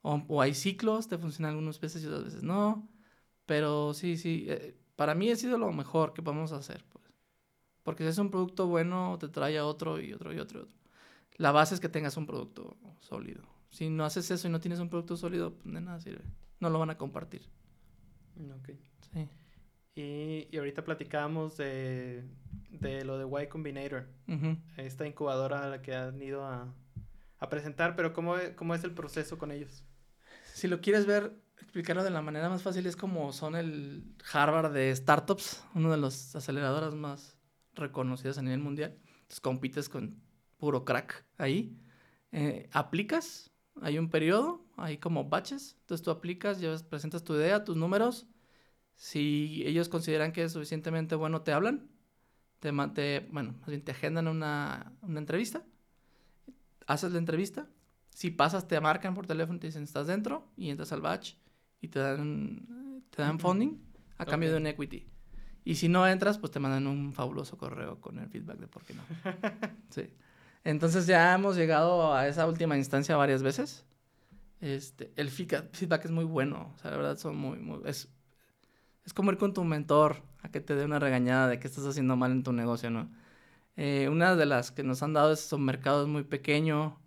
[0.02, 2.88] O, hay ciclos, te funciona algunas veces y otras veces no.
[3.46, 4.46] Pero sí, sí.
[4.48, 6.86] Eh, para mí ha sido lo mejor que podemos hacer.
[6.90, 6.99] Pues.
[7.84, 10.62] Porque si es un producto bueno, te trae a otro y otro y otro y
[10.62, 10.80] otro.
[11.38, 13.44] La base es que tengas un producto sólido.
[13.70, 16.24] Si no haces eso y no tienes un producto sólido, pues de nada sirve.
[16.60, 17.44] No lo van a compartir.
[18.58, 18.72] Ok.
[19.14, 19.28] Sí.
[19.96, 22.24] Y, ahorita platicábamos de,
[22.72, 24.08] de, lo de Y Combinator,
[24.78, 26.74] esta incubadora a la que han ido a,
[27.38, 29.84] a presentar, pero ¿cómo, ¿cómo, es el proceso con ellos?
[30.54, 34.72] Si lo quieres ver, explicarlo de la manera más fácil, es como son el Harvard
[34.72, 37.39] de startups, uno de los aceleradoras más
[37.80, 38.98] reconocidas a nivel mundial.
[39.06, 40.22] Entonces compites con
[40.58, 41.78] puro crack ahí.
[42.32, 47.64] Eh, aplicas, hay un periodo, hay como batches, entonces tú aplicas, llevas, presentas tu idea,
[47.64, 48.28] tus números,
[48.96, 51.90] si ellos consideran que es suficientemente bueno, te hablan,
[52.60, 55.66] te, te bueno, más bien te agendan una, una entrevista,
[56.86, 57.68] haces la entrevista,
[58.10, 61.36] si pasas te marcan por teléfono y te dicen estás dentro y entras al batch
[61.82, 63.82] y te dan, te dan funding
[64.18, 65.08] a cambio de un equity.
[65.66, 68.84] Y si no entras, pues te mandan un fabuloso correo con el feedback de por
[68.84, 69.04] qué no.
[69.90, 70.14] sí.
[70.64, 73.86] Entonces ya hemos llegado a esa última instancia varias veces.
[74.62, 76.74] Este, el feedback es muy bueno.
[76.76, 78.10] O sea, la verdad son muy, muy es
[79.10, 81.84] es como ir con tu mentor a que te dé una regañada de que estás
[81.86, 83.10] haciendo mal en tu negocio, ¿no?
[83.76, 87.00] Eh, una de las que nos han dado es un mercado es muy pequeño,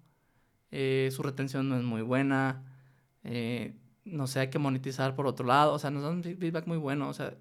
[0.73, 2.65] eh, su retención no es muy buena,
[3.23, 6.79] eh, no sé, hay que monetizar por otro lado, o sea, nos dan feedback muy
[6.79, 7.37] bueno, o sea,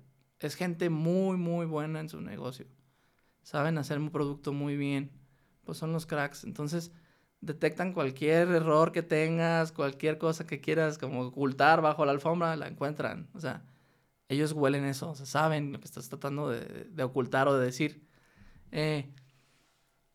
[0.47, 2.67] es gente muy, muy buena en su negocio,
[3.43, 5.11] saben hacer un producto muy bien,
[5.63, 6.91] pues son los cracks, entonces
[7.41, 12.67] detectan cualquier error que tengas, cualquier cosa que quieras como ocultar bajo la alfombra, la
[12.67, 13.63] encuentran, o sea,
[14.29, 18.07] ellos huelen eso, o sea, saben lo que estás tratando de, ocultar o de decir.
[18.71, 19.13] Eh,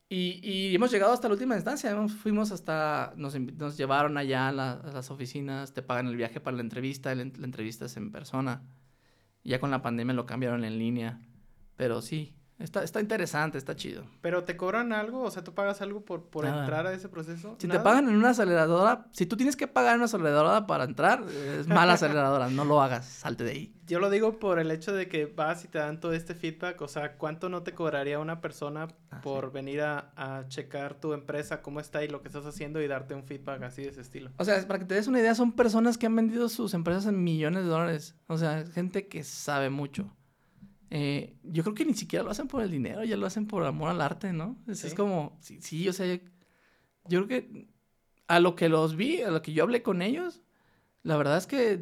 [0.08, 3.36] y, hemos llegado hasta la última instancia, fuimos hasta, nos,
[3.76, 7.86] llevaron allá a, las oficinas, te pagan el viaje para la entrevista, la, la entrevista
[7.86, 8.62] es en persona.
[9.46, 11.20] Ya con la pandemia lo cambiaron en línea,
[11.76, 14.04] pero sí, Está, está interesante, está chido.
[14.22, 15.22] ¿Pero te cobran algo?
[15.22, 17.56] O sea, ¿tú pagas algo por, por entrar a ese proceso?
[17.58, 20.84] Si te pagan en una aceleradora, si tú tienes que pagar en una aceleradora para
[20.84, 23.72] entrar, es mala aceleradora, no lo hagas, salte de ahí.
[23.86, 26.80] Yo lo digo por el hecho de que vas y te dan todo este feedback,
[26.80, 31.12] o sea, ¿cuánto no te cobraría una persona ah, por venir a, a, checar tu
[31.12, 34.00] empresa, cómo está y lo que estás haciendo y darte un feedback así de ese
[34.00, 34.30] estilo?
[34.38, 37.06] O sea, para que te des una idea, son personas que han vendido sus empresas
[37.06, 40.10] en millones de dólares, o sea, gente que sabe mucho.
[40.90, 43.64] Eh, yo creo que ni siquiera lo hacen por el dinero, ya lo hacen por
[43.64, 44.56] amor al arte, ¿no?
[44.68, 46.06] Es, como, sí, sí, o sea,
[47.08, 47.68] yo, creo que
[48.28, 50.42] a lo que los vi, a lo que yo hablé con ellos,
[51.02, 51.80] la verdad es que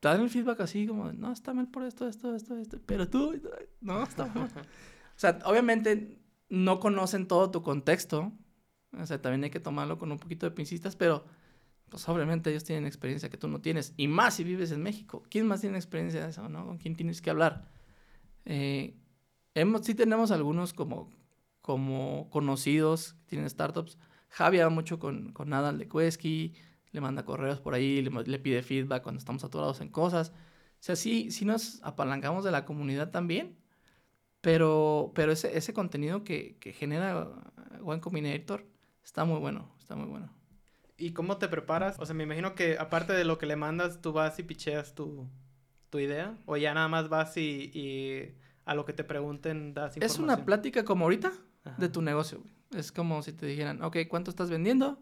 [0.00, 3.40] dan el feedback así como, no, está mal por esto, esto, esto, esto, pero tú,
[3.80, 4.48] no, está mal.
[5.16, 6.18] o sea, obviamente
[6.48, 8.32] no conocen todo tu contexto,
[8.98, 11.24] o sea, también hay que tomarlo con un poquito de pincistas, pero
[11.88, 15.22] pues obviamente ellos tienen experiencia que tú no tienes, y más si vives en México.
[15.30, 16.66] ¿Quién más tiene experiencia de eso, no?
[16.66, 17.70] ¿Con quién tienes que hablar?
[18.44, 18.96] Eh,
[19.54, 21.10] hemos, sí tenemos algunos como,
[21.60, 23.98] como conocidos que tienen startups.
[24.28, 26.54] Javi habla mucho con, con Adal de Quesky,
[26.90, 30.30] le manda correos por ahí, le, pide feedback cuando estamos atorados en cosas.
[30.30, 33.56] O sea, sí, sí nos apalancamos de la comunidad también,
[34.40, 37.30] pero, pero ese, ese contenido que, que genera
[37.82, 38.66] One Combinator
[39.02, 40.30] está muy bueno, está muy bueno.
[40.96, 41.96] ¿Y cómo te preparas?
[41.98, 44.94] O sea, me imagino que aparte de lo que le mandas, tú vas y picheas
[44.94, 45.28] tu,
[45.94, 46.36] tu idea?
[46.46, 50.10] ¿O ya nada más vas y, a lo que te pregunten das información?
[50.10, 51.32] Es una plática como ahorita
[51.78, 52.42] de tu negocio.
[52.72, 54.98] Es como si te dijeran, ok, ¿cuánto estás vendiendo?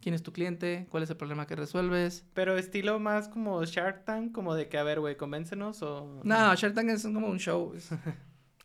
[0.00, 2.24] quién es tu cliente, cuál es el problema que resuelves.
[2.34, 6.22] Pero estilo más como Shark Tank, como de que, a ver, güey, convéncenos o...
[6.24, 7.92] No, Shark Tank es como un show, es,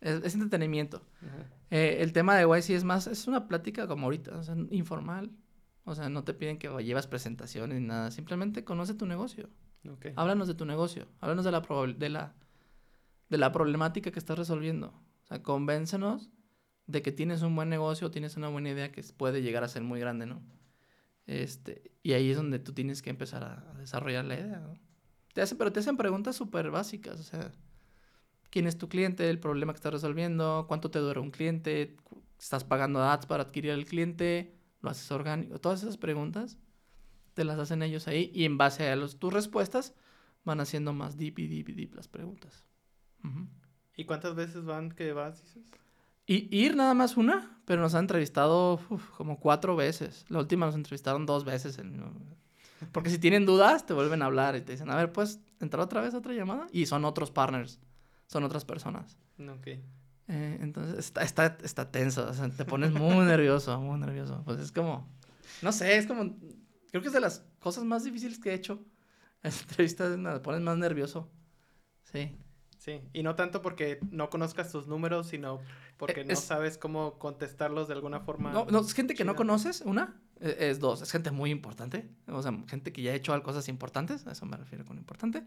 [0.34, 1.02] entretenimiento.
[1.70, 5.30] Eh, el tema de YC es más, es una plática como ahorita, o sea, informal.
[5.84, 9.48] O sea, no te piden que llevas presentaciones ni nada, simplemente conoce tu negocio.
[9.86, 10.12] Okay.
[10.16, 12.34] Háblanos de tu negocio, háblanos de la, de, la,
[13.28, 14.88] de la problemática que estás resolviendo.
[15.24, 16.30] O sea, convéncenos
[16.86, 19.82] de que tienes un buen negocio, tienes una buena idea que puede llegar a ser
[19.82, 20.42] muy grande, ¿no?
[21.26, 24.74] Este, y ahí es donde tú tienes que empezar a, desarrollar la idea, ¿no?
[25.34, 27.52] Te hacen, pero te hacen preguntas súper básicas, o sea,
[28.50, 29.28] ¿quién es tu cliente?
[29.28, 30.64] ¿El problema que estás resolviendo?
[30.66, 31.96] ¿Cuánto te dura un cliente?
[32.38, 34.56] ¿Estás pagando ads para adquirir al cliente?
[34.80, 35.58] ¿Lo haces orgánico?
[35.58, 36.56] Todas esas preguntas
[37.38, 39.94] te las hacen ellos ahí y en base a los, tus respuestas
[40.42, 42.64] van haciendo más deep y deep y deep las preguntas.
[43.96, 45.40] ¿Y cuántas veces van que vas?
[45.40, 45.70] Dices?
[46.26, 48.80] Y ir nada más una, pero nos han entrevistado
[49.16, 50.24] como cuatro veces.
[50.28, 51.80] La última nos entrevistaron dos veces.
[52.90, 55.84] Porque si tienen dudas, te vuelven a hablar y te dicen, a ver, pues, entrar
[55.84, 56.66] otra vez a otra llamada.
[56.72, 57.78] Y son otros partners,
[58.26, 59.16] son otras personas.
[59.38, 59.68] Ok.
[60.26, 64.42] Eh, entonces, está, está, está tenso, o sea, te pones muy nervioso, muy nervioso.
[64.44, 65.08] Pues es como,
[65.62, 66.36] no sé, es como,
[66.90, 68.84] creo que es de las cosas más difíciles que he hecho.
[69.42, 71.30] Esa entrevista te pones más nervioso.
[72.04, 72.36] Sí.
[72.78, 75.60] Sí, y no tanto porque no conozcas tus números, sino
[75.96, 78.52] porque no sabes cómo contestarlos de alguna forma.
[78.52, 82.08] No, no es gente que no conoces, una, e, es dos, es gente muy importante,
[82.28, 85.44] o sea, gente que ya ha hecho cosas importantes, a eso me refiero con importante.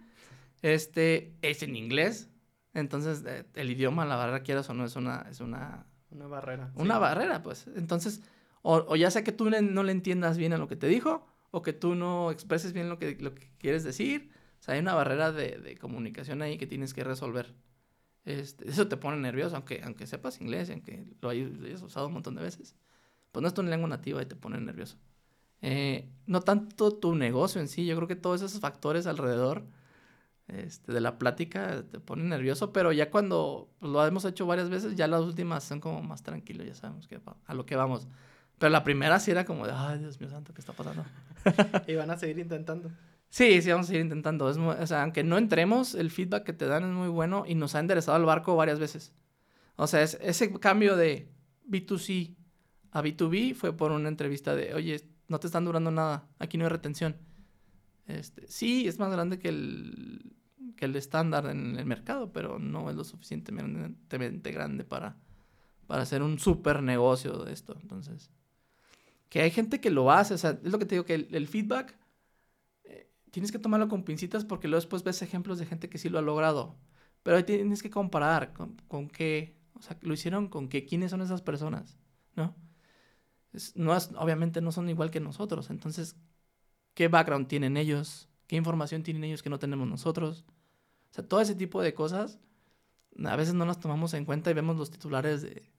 [0.62, 2.30] Este, es en inglés,
[2.74, 5.88] entonces eh, el idioma, la barrera quieras o no, es una, es una...
[6.12, 6.72] Una barrera.
[6.76, 7.68] Una barrera, pues.
[7.78, 8.22] Entonces,
[8.62, 11.26] o, o, ya sea que tú no le entiendas bien a lo que te dijo,
[11.52, 14.80] o que tú no expreses bien lo que, lo que quieres decir, o sea, hay
[14.80, 17.54] una barrera de, de comunicación ahí que tienes que resolver.
[18.26, 22.36] Este, eso te pone nervioso, aunque, aunque sepas inglés, aunque lo hayas, usado un montón
[22.36, 22.76] de veces.
[23.32, 24.98] Pues no es tu lengua nativa y te pone nervioso.
[25.62, 29.64] Eh, no tanto tu negocio en sí, yo creo que todos esos factores alrededor
[30.48, 34.70] este, de la plática te ponen nervioso, pero ya cuando pues, lo hemos hecho varias
[34.70, 38.08] veces, ya las últimas son como más tranquilos, ya sabemos que, a lo que vamos.
[38.62, 41.04] Pero la primera sí era como de, ay, Dios mío santo, ¿qué está pasando?
[41.88, 42.92] y van a seguir intentando.
[43.28, 44.48] Sí, sí, vamos a seguir intentando.
[44.52, 47.56] Es o sea, aunque no entremos, el feedback que te dan es muy bueno y
[47.56, 49.14] nos ha enderezado el barco varias veces.
[49.78, 51.28] O sea, es, ese cambio de
[51.68, 52.36] B2C
[52.92, 56.66] a B2B fue por una entrevista de, oye, no te están durando nada, aquí no
[56.66, 57.16] hay retención.
[58.06, 60.36] Este, sí, es más grande que el,
[60.78, 65.18] que el estándar en el mercado, pero no es lo suficientemente grande para,
[65.88, 67.76] para hacer un super negocio de esto.
[67.82, 68.30] Entonces,
[69.32, 71.48] que hay gente que lo hace, o sea, es lo que te digo, que el
[71.48, 71.98] feedback
[73.32, 76.20] tienes que tomarlo con pincitas porque luego después ves ejemplos de gente que sí lo
[76.20, 76.76] ha logrado.
[77.24, 81.12] Pero ahí tienes que comparar con, con qué, o sea, lo hicieron con qué, quiénes
[81.12, 81.98] son esas personas,
[82.36, 82.56] ¿no?
[83.76, 86.16] no obviamente no son igual que nosotros, entonces,
[86.94, 88.30] ¿qué background tienen ellos?
[88.48, 90.46] ¿Qué información tienen ellos que no tenemos nosotros?
[91.12, 92.40] O sea, todo ese tipo de cosas,
[93.24, 95.71] a veces no las tomamos en cuenta y vemos los titulares de,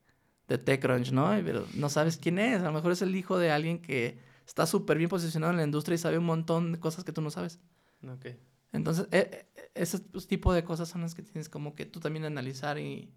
[0.52, 1.30] de TechCrunch, ¿no?
[1.44, 4.66] Pero no sabes quién es, a lo mejor es el hijo de alguien que está
[4.66, 7.30] súper bien posicionado en la industria y sabe un montón de cosas que tú no
[7.30, 7.60] sabes.
[8.06, 8.26] Ok.
[8.72, 12.24] Entonces, e, e, ese tipo de cosas son las que tienes como que tú también
[12.24, 13.12] analizar y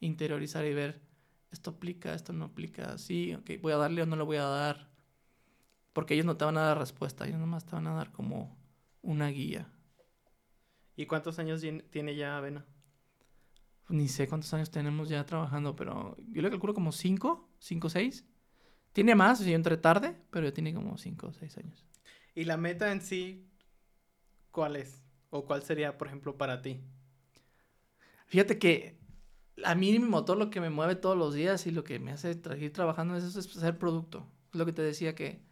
[0.00, 1.00] interiorizar y ver,
[1.50, 4.44] esto aplica, esto no aplica, sí, ok, voy a darle o no le voy a
[4.44, 4.88] dar.
[5.92, 8.56] Porque ellos no te van a dar respuesta, ellos nomás te van a dar como
[9.02, 9.72] una guía.
[10.94, 12.66] ¿Y cuántos años tiene ya Avena?
[13.88, 17.90] Ni sé cuántos años tenemos ya trabajando, pero yo le calculo como cinco, cinco o
[17.90, 18.26] seis.
[18.98, 21.86] Tiene más, yo entré tarde, pero ya tiene como 5 o 6 años.
[22.34, 23.48] ¿Y la meta en sí,
[24.50, 25.04] cuál es?
[25.30, 26.80] ¿O cuál sería, por ejemplo, para ti?
[28.26, 28.98] Fíjate que
[29.64, 32.12] a mí mi motor lo que me mueve todos los días y lo que me
[32.12, 34.26] hace seguir trabajando es eso, es hacer producto.
[34.52, 35.42] Es lo que te decía que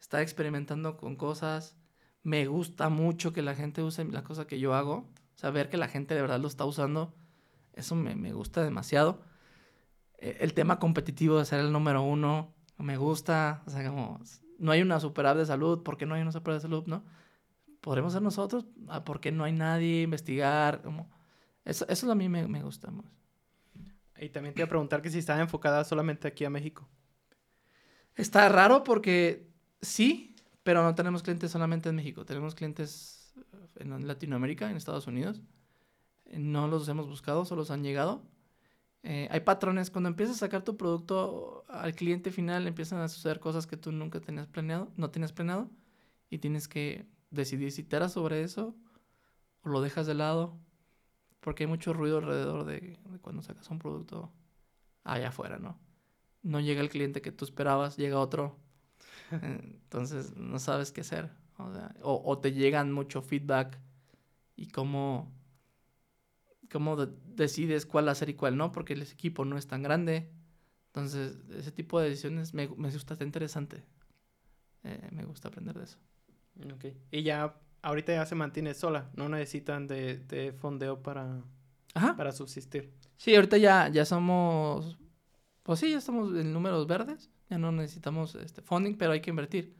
[0.00, 1.76] está experimentando con cosas.
[2.22, 5.08] Me gusta mucho que la gente use la cosa que yo hago.
[5.36, 7.14] Saber que la gente de verdad lo está usando.
[7.74, 9.22] Eso me, me gusta demasiado.
[10.18, 14.20] E, el tema competitivo de ser el número uno me gusta, o sea, como,
[14.58, 16.62] no hay una super app de salud, ¿por qué no hay una super app de
[16.62, 17.04] salud, no?
[17.80, 18.66] ¿Podremos ser nosotros?
[18.88, 20.02] Ah, ¿Por qué no hay nadie?
[20.02, 21.10] Investigar, como,
[21.64, 23.06] eso, eso a mí me, me gusta más.
[24.18, 26.88] Y también te iba a preguntar que si está enfocada solamente aquí a México.
[28.16, 29.48] Está raro porque
[29.80, 32.26] sí, pero no tenemos clientes solamente en México.
[32.26, 33.34] Tenemos clientes
[33.76, 35.40] en Latinoamérica, en Estados Unidos.
[36.30, 38.22] No los hemos buscado, solo han llegado.
[39.02, 39.90] Eh, hay patrones.
[39.90, 43.92] Cuando empiezas a sacar tu producto al cliente final, empiezan a suceder cosas que tú
[43.92, 45.70] nunca tenías planeado, no tenías planeado,
[46.28, 48.76] y tienes que decidir si te harás sobre eso
[49.62, 50.58] o lo dejas de lado,
[51.40, 54.32] porque hay mucho ruido alrededor de, cuando sacas un producto
[55.04, 55.78] allá afuera, ¿no?
[56.42, 58.56] No llega el cliente que tú esperabas, llega otro
[59.30, 61.30] Entonces no sabes qué hacer.
[62.02, 63.78] O, o, te llegan mucho feedback
[64.56, 65.30] y cómo,
[66.70, 70.30] cómo decides cuál hacer y cuál no, porque el equipo no es tan grande.
[70.86, 73.84] Entonces, ese tipo de decisiones me, me gusta, está interesante.
[74.82, 75.98] Eh, me gusta aprender de eso.
[76.74, 76.86] Ok.
[77.10, 81.42] Y ya, ahorita ya se mantiene sola, no necesitan de, de fondeo para,
[82.16, 82.92] para subsistir.
[83.16, 84.98] Sí, ahorita ya, ya somos,
[85.62, 89.30] pues sí, ya estamos en números verdes, ya no necesitamos este funding, pero hay que
[89.30, 89.76] invertir.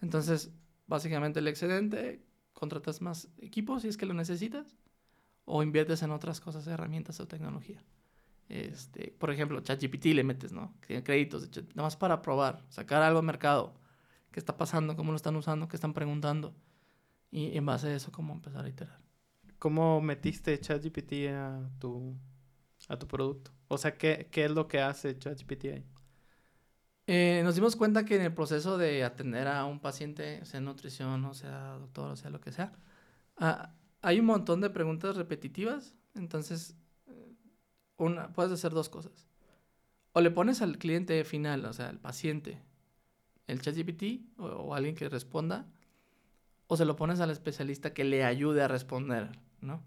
[0.00, 0.52] Entonces,
[0.86, 4.76] básicamente el excedente, contratas más equipos si es que lo necesitas,
[5.50, 7.82] o inviertes en otras cosas, herramientas o tecnología.
[8.48, 10.74] Este, por ejemplo, ChatGPT le metes, ¿no?
[10.80, 13.74] Créditos, nada más para probar, sacar algo al mercado,
[14.30, 16.54] qué está pasando, cómo lo están usando, qué están preguntando,
[17.30, 19.00] y en base a eso, cómo empezar a iterar.
[19.58, 22.16] ¿Cómo metiste ChatGPT a tu,
[22.88, 23.52] a tu producto?
[23.68, 25.86] O sea, ¿qué, qué es lo que hace ChatGPT ahí?
[27.06, 31.24] Eh, nos dimos cuenta que en el proceso de atender a un paciente, sea nutrición,
[31.24, 32.72] o sea doctor, o sea lo que sea,
[33.36, 35.94] ah, hay un montón de preguntas repetitivas.
[36.14, 36.76] Entonces,
[37.96, 39.26] una, puedes hacer dos cosas.
[40.12, 42.60] O le pones al cliente final, o sea, al paciente,
[43.46, 45.66] el ChatGPT o, o alguien que responda,
[46.66, 49.82] o se lo pones al especialista que le ayude a responder, ¿no?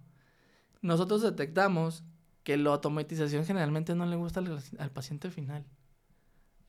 [0.82, 2.04] Nosotros detectamos
[2.44, 4.42] que la automatización generalmente no le gusta
[4.80, 5.66] al paciente final.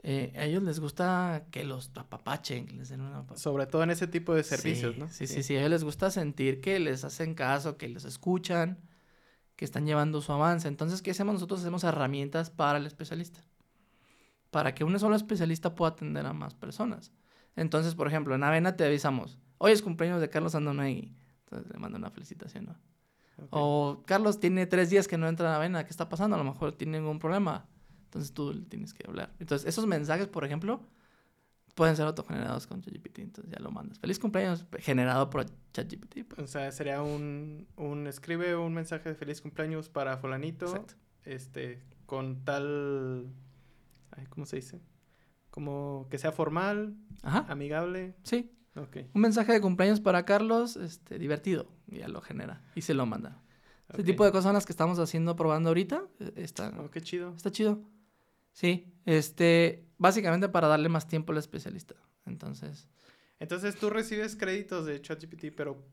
[0.06, 4.06] Eh, a ellos les gusta que los apapachen, les den una Sobre todo en ese
[4.06, 5.08] tipo de servicios, ¿no?
[5.08, 8.78] Sí, sí, sí, A ellos les gusta sentir que les hacen caso, que les escuchan,
[9.56, 10.68] que están llevando su avance.
[10.68, 11.32] Entonces, ¿qué hacemos?
[11.32, 13.40] Nosotros hacemos herramientas para el especialista.
[14.50, 17.10] Para que un solo especialista pueda atender a más personas.
[17.56, 21.14] Entonces, por ejemplo, en Avena te avisamos, hoy es cumpleaños de Carlos Andonegui.
[21.44, 22.76] Entonces le mando una felicitación, ¿no?
[23.48, 26.36] O Carlos tiene tres días que no entra en Avena, ¿qué está pasando?
[26.36, 27.66] A lo mejor tiene algún problema
[28.14, 29.34] entonces tú le tienes que hablar.
[29.40, 30.80] Entonces, esos mensajes, por ejemplo,
[31.74, 33.18] pueden ser autogenerados con ChatGPT.
[33.18, 33.98] Entonces ya lo mandas.
[33.98, 36.24] Feliz cumpleaños generado por ChatGPT.
[36.28, 36.40] Pues.
[36.40, 40.66] O sea, sería un, un escribe un mensaje de feliz cumpleaños para fulanito.
[40.66, 40.94] Exacto.
[41.24, 43.26] Este, con tal,
[44.28, 44.80] ¿cómo se dice?
[45.50, 48.14] Como que sea formal, amigable.
[48.22, 48.48] Sí.
[48.76, 49.08] Okay.
[49.12, 51.66] Un mensaje de cumpleaños para Carlos, este, divertido.
[51.88, 52.62] Y ya lo genera.
[52.76, 53.40] Y se lo manda.
[53.88, 56.04] Ese tipo de cosas son las que estamos haciendo, probando ahorita.
[56.18, 57.34] E, está, oh, qué chido.
[57.36, 57.82] Está chido.
[58.54, 61.96] Sí, este, básicamente para darle más tiempo al especialista.
[62.24, 62.88] Entonces.
[63.40, 65.84] Entonces tú recibes créditos de ChatGPT, pero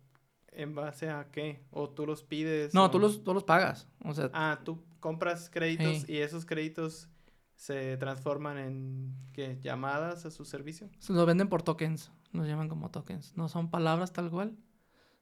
[0.52, 1.66] ¿en base a qué?
[1.72, 2.74] ¿O tú los pides?
[2.74, 3.88] No, tú, los, tú los pagas.
[4.06, 7.10] O sea, ah, tú compras créditos y esos créditos
[7.56, 9.58] se transforman en ¿qué?
[9.60, 10.88] llamadas a su servicio.
[11.00, 13.36] Se los venden por tokens, los llaman como tokens.
[13.36, 14.56] No son palabras tal cual.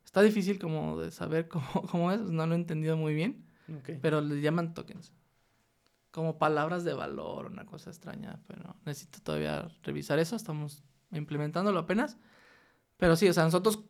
[0.04, 3.45] Está difícil como de saber cómo, cómo es, no lo he entendido muy bien.
[4.02, 5.13] Pero le llaman tokens
[6.12, 12.17] como palabras de valor, una cosa extraña, pero necesito todavía revisar eso, estamos implementándolo apenas.
[12.98, 13.84] Pero sí, o sea, nosotros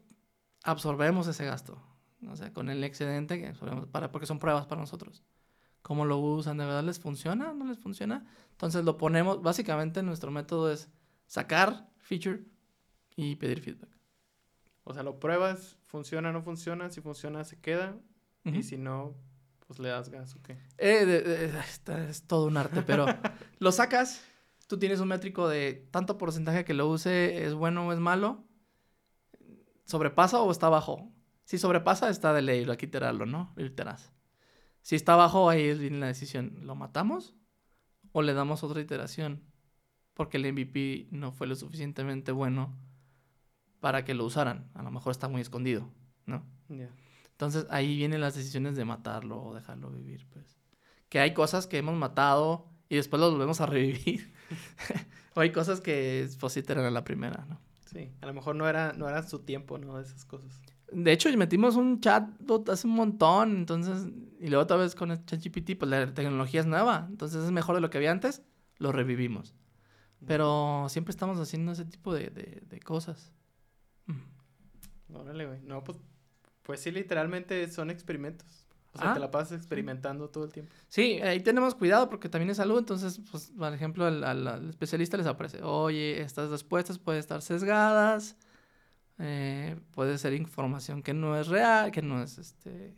[0.64, 1.82] absorbemos ese gasto,
[2.28, 5.24] o sea, con el excedente que absorbemos para, porque son pruebas para nosotros.
[5.82, 6.58] ¿Cómo lo usan?
[6.58, 7.54] ¿De verdad les funciona?
[7.54, 8.26] ¿No les funciona?
[8.52, 10.90] Entonces lo ponemos, básicamente nuestro método es
[11.26, 12.44] sacar feature
[13.16, 13.90] y pedir feedback.
[14.84, 17.98] O sea, lo pruebas, funciona, no funciona, si funciona se queda
[18.44, 19.16] y si no,
[19.70, 20.58] pues le das gas o qué.
[20.80, 21.54] Eh,
[22.10, 23.06] es todo un arte, pero
[23.60, 24.26] lo sacas,
[24.66, 28.44] tú tienes un métrico de tanto porcentaje que lo use, es bueno o es malo,
[29.86, 31.14] sobrepasa o está bajo.
[31.44, 33.54] Si sobrepasa, está de ley, lo hay que iterarlo, ¿no?
[33.58, 34.12] Iteras.
[34.82, 37.36] Si está bajo, ahí viene la decisión, ¿lo matamos
[38.12, 39.44] o le damos otra iteración?
[40.16, 42.76] Porque el MVP no fue lo suficientemente bueno
[43.82, 44.72] para que lo usaran.
[44.74, 45.92] A lo mejor está muy escondido,
[46.26, 46.44] ¿no?
[46.70, 46.90] Ya.
[47.40, 50.60] Entonces ahí vienen las decisiones de matarlo o dejarlo vivir, pues.
[51.08, 54.34] Que hay cosas que hemos matado y después los volvemos a revivir.
[55.36, 57.58] o hay cosas que pues sí a la primera, ¿no?
[57.86, 60.02] Sí, a lo mejor no era, no era su tiempo, ¿no?
[60.02, 60.62] Esas cosas.
[60.92, 65.24] De hecho, metimos un chatbot hace un montón, entonces, y luego otra vez con el
[65.24, 68.44] ChatGPT, pues la tecnología es nueva, entonces es mejor de lo que había antes,
[68.80, 69.56] lo revivimos.
[70.28, 73.32] Pero siempre estamos haciendo ese tipo de, de, de cosas.
[75.14, 75.62] Órale, güey.
[75.62, 76.00] No, pues
[76.70, 78.68] pues sí, literalmente son experimentos.
[78.94, 79.22] O sea, te ah.
[79.22, 80.72] la pasas experimentando todo el tiempo.
[80.88, 82.78] Sí, ahí tenemos cuidado porque también es salud.
[82.78, 88.38] Entonces, pues, por ejemplo, al, especialista les aparece, oye, estas respuestas pueden estar sesgadas,
[89.18, 92.96] eh, puede ser información que no es real, que no es, este,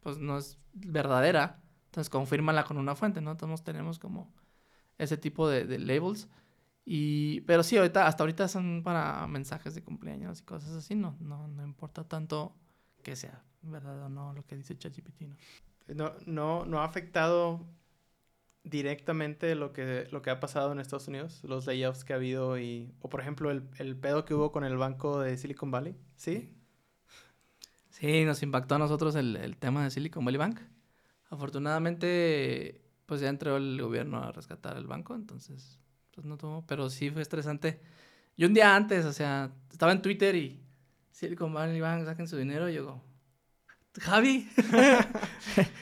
[0.00, 1.60] pues, no es verdadera.
[1.88, 3.32] Entonces, confírmala con una fuente, ¿no?
[3.32, 4.32] Entonces, tenemos como
[4.96, 6.26] ese tipo de, de labels.
[6.86, 11.18] Y, pero sí, ahorita, hasta ahorita son para mensajes de cumpleaños y cosas así, no,
[11.20, 12.56] no, no importa tanto
[13.04, 15.36] que sea verdad o no lo que dice ChatGPT, ¿no?
[15.94, 17.64] No, no, no ha afectado
[18.64, 22.58] directamente lo que, lo que ha pasado en Estados Unidos, los layoffs que ha habido
[22.58, 25.96] y, o por ejemplo, el, el pedo que hubo con el banco de Silicon Valley,
[26.16, 26.50] ¿sí?
[27.90, 30.60] Sí, nos impactó a nosotros el, el tema de Silicon Valley Bank.
[31.28, 35.78] Afortunadamente, pues ya entró el gobierno a rescatar el banco, entonces,
[36.12, 37.80] pues no tomó, pero sí fue estresante.
[38.36, 40.63] Yo un día antes, o sea, estaba en Twitter y
[41.14, 43.00] Silicon Valley Bank, saquen su dinero, y yo,
[44.00, 44.48] Javi,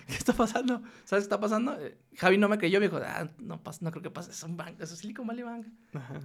[0.07, 0.83] ¿qué está pasando?
[1.07, 1.75] ¿Sabes qué está pasando?
[1.81, 4.43] Eh, Javi no me creyó, me dijo, ah, no, pasa, no creo que pase, es
[4.43, 5.67] un banco, eso es Silicon Valley Bank.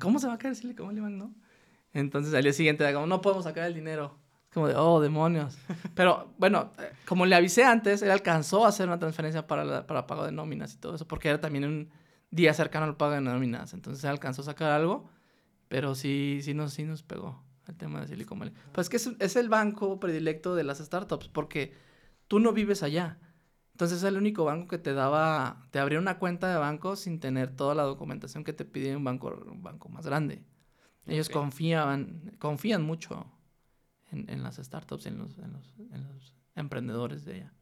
[0.01, 1.33] ¿Cómo se va a caer Silicon Valley Bank, no?
[1.93, 4.19] Entonces al día siguiente, como, no podemos sacar el dinero.
[4.53, 5.57] Como de, oh, demonios.
[5.95, 10.05] Pero bueno, eh, como le avisé antes, él alcanzó a hacer una transferencia para, para
[10.05, 11.89] pago de nóminas y todo eso, porque era también un
[12.29, 13.73] día cercano al pago de nóminas.
[13.73, 15.09] Entonces él alcanzó a sacar algo,
[15.69, 18.53] pero sí, sí nos, sí nos pegó el tema de Silicon Valley.
[18.71, 21.73] Pues que es, es el banco predilecto de las startups, porque
[22.27, 23.19] tú no vives allá.
[23.73, 27.19] Entonces es el único banco que te daba, te abría una cuenta de banco sin
[27.19, 30.43] tener toda la documentación que te pide un banco, un banco más grande.
[31.05, 33.31] Ellos confiaban, confían mucho
[34.11, 37.53] en, en las startups, en los, en, los, en los emprendedores de ella,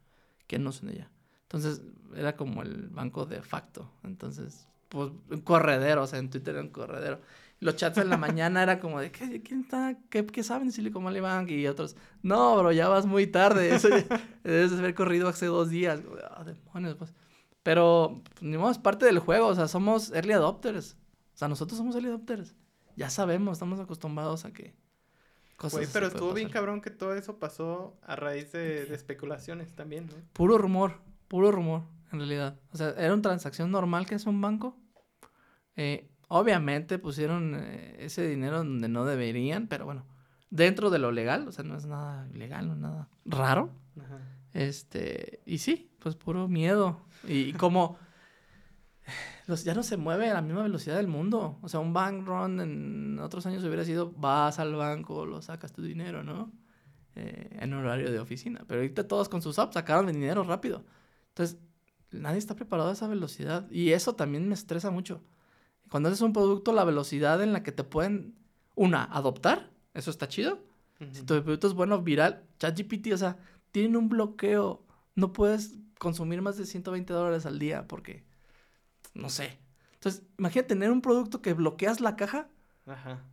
[0.48, 1.12] que no son de ella.
[1.44, 1.82] Entonces
[2.16, 3.92] era como el banco de facto.
[4.04, 7.22] Entonces, pues un corredero, o sea, en Twitter era un corredero.
[7.60, 9.98] Los chats en la mañana era como de, ¿qué, ¿quién está?
[10.10, 11.50] ¿Qué, ¿Qué, saben de Silicon Valley Bank?
[11.50, 13.74] Y otros, no, bro, ya vas muy tarde.
[13.76, 13.90] Eso
[14.44, 16.02] debes haber corrido hace dos días.
[16.32, 17.14] Ah, demonios, pues.
[17.64, 19.48] Pero, pues, ni modo, es parte del juego.
[19.48, 20.98] O sea, somos early adopters.
[21.34, 22.56] O sea, nosotros somos early adopters.
[22.96, 24.76] Ya sabemos, estamos acostumbrados a que
[25.58, 30.14] Güey, pero estuvo bien cabrón que todo eso pasó a raíz de, especulaciones también, ¿no?
[30.34, 31.00] Puro rumor,
[31.30, 32.60] puro rumor, en realidad.
[32.72, 34.78] O sea, era una transacción normal que es un banco.
[35.78, 40.06] Eh, obviamente pusieron eh, ese dinero donde no deberían, pero bueno,
[40.50, 43.72] dentro de lo legal, o sea, no es nada ilegal, no es nada raro.
[44.00, 44.20] Ajá.
[44.54, 47.02] Este, y sí, pues puro miedo.
[47.28, 47.98] Y, y como
[49.64, 51.60] ya no se mueve a la misma velocidad del mundo.
[51.62, 55.74] O sea, un bank run en otros años hubiera sido, vas al banco, lo sacas
[55.74, 56.52] tu dinero, ¿no?
[57.16, 58.64] Eh, en horario de oficina.
[58.68, 60.84] Pero ahorita todos con sus apps sacaron el dinero rápido.
[61.30, 61.58] Entonces,
[62.12, 63.70] nadie está preparado a esa velocidad.
[63.72, 65.22] Y eso también me estresa mucho.
[65.96, 68.36] Cuando haces un producto, la velocidad en la que te pueden,
[68.76, 70.60] una, adoptar, eso está chido.
[71.14, 73.38] Si tu producto es bueno, viral, ChatGPT, o sea,
[73.72, 74.86] tienen un bloqueo.
[75.16, 78.26] No puedes consumir más de 120 dólares al día porque
[79.14, 79.58] no sé.
[79.94, 82.50] Entonces, imagínate tener un producto que bloqueas la caja.
[82.86, 83.24] Ajá.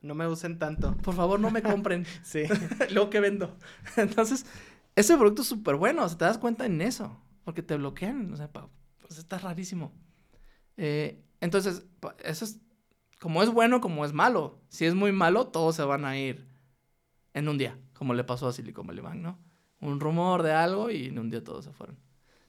[0.00, 0.96] no me usen tanto.
[1.02, 2.06] Por favor, no me compren.
[2.24, 2.44] sí.
[2.90, 3.54] Luego que vendo.
[3.98, 4.46] Entonces,
[4.96, 6.06] ese producto es súper bueno.
[6.06, 7.20] O sea, te das cuenta en eso.
[7.44, 8.32] Porque te bloquean.
[8.32, 9.92] O sea, pues está rarísimo.
[10.78, 11.86] Eh, entonces,
[12.24, 12.60] eso es.
[13.20, 14.60] Como es bueno, como es malo.
[14.68, 16.46] Si es muy malo, todos se van a ir
[17.34, 17.76] en un día.
[17.94, 19.38] Como le pasó a Silicon Valley Bank, ¿no?
[19.80, 21.98] Un rumor de algo y en un día todos se fueron.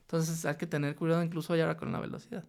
[0.01, 2.45] Entonces, hay que tener cuidado incluso ahora con la velocidad.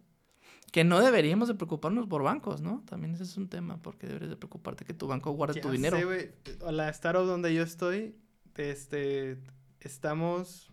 [0.71, 2.83] Que no deberíamos de preocuparnos por bancos, ¿no?
[2.87, 5.97] También ese es un tema, porque deberías de preocuparte que tu banco guarde tu dinero.
[5.97, 6.31] Sí, güey.
[6.71, 8.15] La startup donde yo estoy,
[8.55, 9.37] este,
[9.79, 10.71] estamos,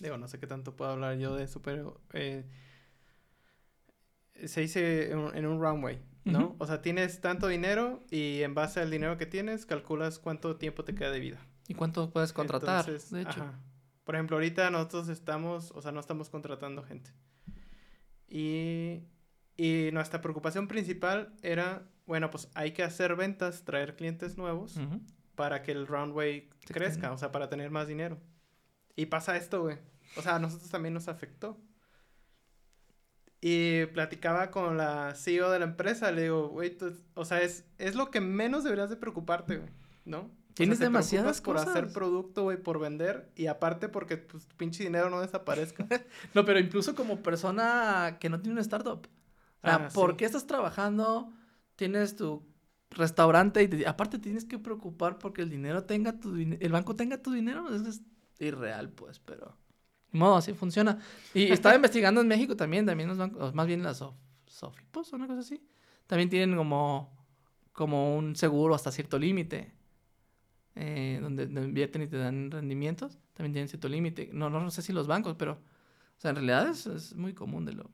[0.00, 2.46] digo, no sé qué tanto puedo hablar yo de eso, pero eh,
[4.44, 6.56] se dice en, un runway, ¿no?
[6.58, 10.84] O sea, tienes tanto dinero y en base al dinero que tienes, calculas cuánto tiempo
[10.84, 11.38] te queda de vida.
[11.68, 13.52] Y cuánto puedes contratar, de hecho.
[14.04, 17.10] Por ejemplo, ahorita nosotros estamos, o sea, no estamos contratando gente.
[18.28, 19.02] Y,
[19.56, 24.78] y nuestra preocupación principal era, bueno, pues hay que hacer ventas, traer clientes nuevos
[25.34, 28.18] para que el runway crezca, o sea, para tener más dinero.
[28.94, 29.78] Y pasa esto, güey.
[30.16, 31.60] O sea, a nosotros también nos afectó.
[33.40, 36.76] Y platicaba con la CEO de la empresa, le digo, güey,
[37.14, 39.70] o sea, es, es lo que menos deberías de preocuparte, güey,
[40.04, 40.30] ¿no?
[40.54, 45.20] Tienes demasiadas por hacer producto, güey, por vender y aparte porque pues pinche dinero no
[45.20, 45.86] desaparezca.
[46.34, 49.06] no, pero incluso como persona que no tiene una startup.
[49.62, 51.30] O sea, ah, ¿por qué estás trabajando?
[51.76, 52.42] Tienes tu
[52.88, 57.32] restaurante y aparte tienes que preocupar porque el dinero tenga tu el banco tenga tu
[57.32, 58.00] dinero, eso es
[58.38, 59.58] irreal, pues, pero
[60.16, 60.98] modo, así funciona.
[61.34, 64.02] Y estaba investigando en México también, también los bancos, más bien las
[64.46, 65.62] Sofipos o una cosa así.
[66.06, 67.16] También tienen como
[67.76, 69.70] como un seguro hasta cierto límite
[70.74, 74.30] eh, donde, invierten y te dan rendimientos, también tienen cierto límite.
[74.32, 77.74] No, no, sé si los bancos, pero, o sea, en realidad es, muy común de
[77.74, 77.90] lo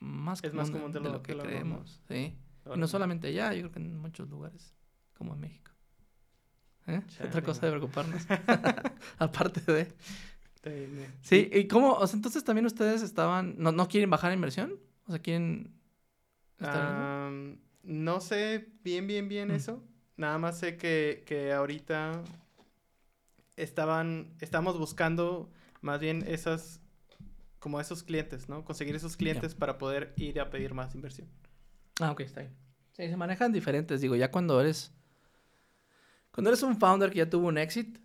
[0.00, 2.36] más común, más común de, lo, que, creemos, sí.
[2.74, 4.74] Y no solamente allá, yo creo que en muchos lugares,
[5.16, 5.70] como en México.
[6.86, 7.00] ¿Eh?
[7.24, 8.26] Otra cosa de preocuparnos.
[9.18, 9.92] Aparte de.
[11.22, 15.10] Sí, y cómo, o sea, entonces también ustedes estaban, no, no quieren bajar inversión, o
[15.10, 15.74] sea, quieren.
[17.82, 19.52] no sé bien, bien, bien mm.
[19.52, 19.82] eso.
[20.16, 22.22] Nada más sé que, que ahorita
[23.56, 25.50] estaban, estamos buscando
[25.80, 26.80] más bien esas
[27.64, 28.62] como esos clientes, ¿no?
[28.62, 31.26] Conseguir esos clientes para poder ir a pedir más inversión.
[31.98, 32.52] Ah, ok, está bien.
[32.92, 34.02] Sí, se manejan diferentes.
[34.02, 34.92] Digo, ya cuando eres.
[36.30, 37.98] Cuando eres un founder que ya tuvo un exit,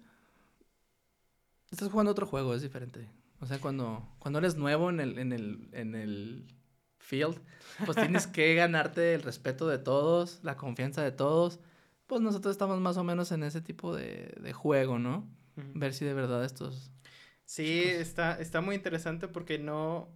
[1.71, 3.09] estás jugando otro juego, es diferente.
[3.41, 6.45] O sea, cuando, cuando eres nuevo en el, en el, en el
[6.99, 7.39] field,
[7.85, 11.59] pues tienes que ganarte el respeto de todos, la confianza de todos.
[12.07, 15.27] Pues nosotros estamos más o menos en ese tipo de, de juego, ¿no?
[15.55, 16.91] Ver si de verdad estos...
[17.45, 20.09] Sí, está, está muy interesante porque no...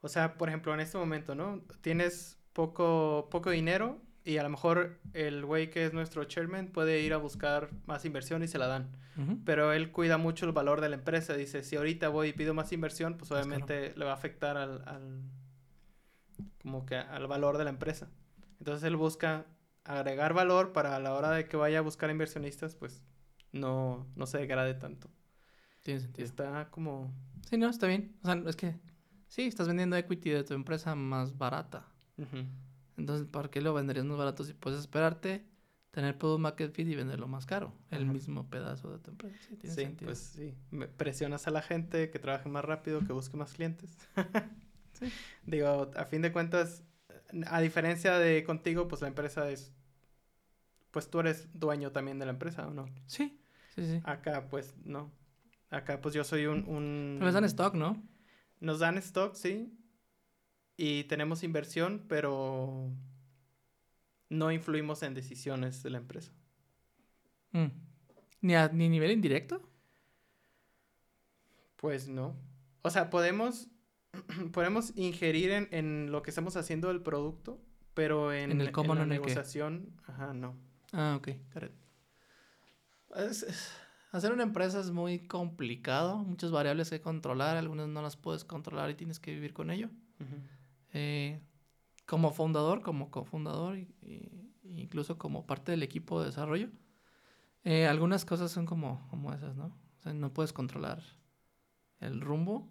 [0.00, 1.62] O sea, por ejemplo, en este momento, ¿no?
[1.80, 7.00] Tienes poco, poco dinero y a lo mejor el güey que es nuestro chairman puede
[7.00, 8.96] ir a buscar más inversión y se la dan.
[9.44, 11.34] Pero él cuida mucho el valor de la empresa.
[11.34, 14.82] Dice, si ahorita voy y pido más inversión, pues obviamente le va a afectar al,
[14.88, 15.22] al,
[16.62, 18.08] como que al valor de la empresa.
[18.58, 19.44] Entonces él busca
[19.84, 23.02] agregar valor para a la hora de que vaya a buscar inversionistas, pues
[23.52, 25.10] no, no se degrade tanto.
[25.82, 26.24] Tiene sentido.
[26.24, 27.12] Está como...
[27.48, 28.16] Sí, no, está bien.
[28.22, 28.76] O sea, es que
[29.26, 31.86] sí, estás vendiendo equity de tu empresa más barata.
[32.96, 35.44] Entonces, ¿para qué lo venderías más barato si puedes esperarte,
[35.90, 37.72] tener product market fit y venderlo más caro?
[37.90, 39.36] El mismo pedazo de tu empresa.
[39.48, 40.54] Sí, tiene sí pues sí.
[40.96, 43.96] presionas a la gente que trabaje más rápido, que busque más clientes.
[44.92, 45.12] sí.
[45.46, 46.84] Digo, a fin de cuentas,
[47.46, 49.72] a diferencia de contigo, pues la empresa es...
[50.90, 52.84] Pues tú eres dueño también de la empresa, ¿o no?
[53.06, 53.40] Sí,
[53.74, 54.00] sí, sí.
[54.04, 55.10] Acá, pues, no.
[55.70, 56.68] Acá, pues yo soy un...
[56.68, 57.16] un...
[57.18, 58.02] Pero dan stock, ¿no?
[58.60, 59.72] Nos dan stock, sí
[60.76, 62.90] y tenemos inversión, pero
[64.28, 66.32] no influimos en decisiones de la empresa.
[67.52, 67.66] Mm.
[68.40, 69.62] ¿Ni a ni nivel indirecto?
[71.76, 72.36] Pues no.
[72.82, 73.68] O sea, podemos,
[74.52, 77.60] podemos ingerir en, en, lo que estamos haciendo del producto,
[77.94, 80.56] pero en, el cómo la negociación, ajá, no.
[80.92, 81.28] Ah, ok.
[84.12, 88.90] hacer una empresa es muy complicado, muchas variables que controlar, algunas no las puedes controlar
[88.90, 89.90] y tienes que vivir con ello.
[90.92, 91.40] Eh,
[92.06, 93.88] como fundador, como cofundador, e
[94.64, 96.68] incluso como parte del equipo de desarrollo,
[97.64, 99.66] eh, algunas cosas son como, como esas, ¿no?
[99.98, 101.02] O sea, no puedes controlar
[102.00, 102.70] el rumbo.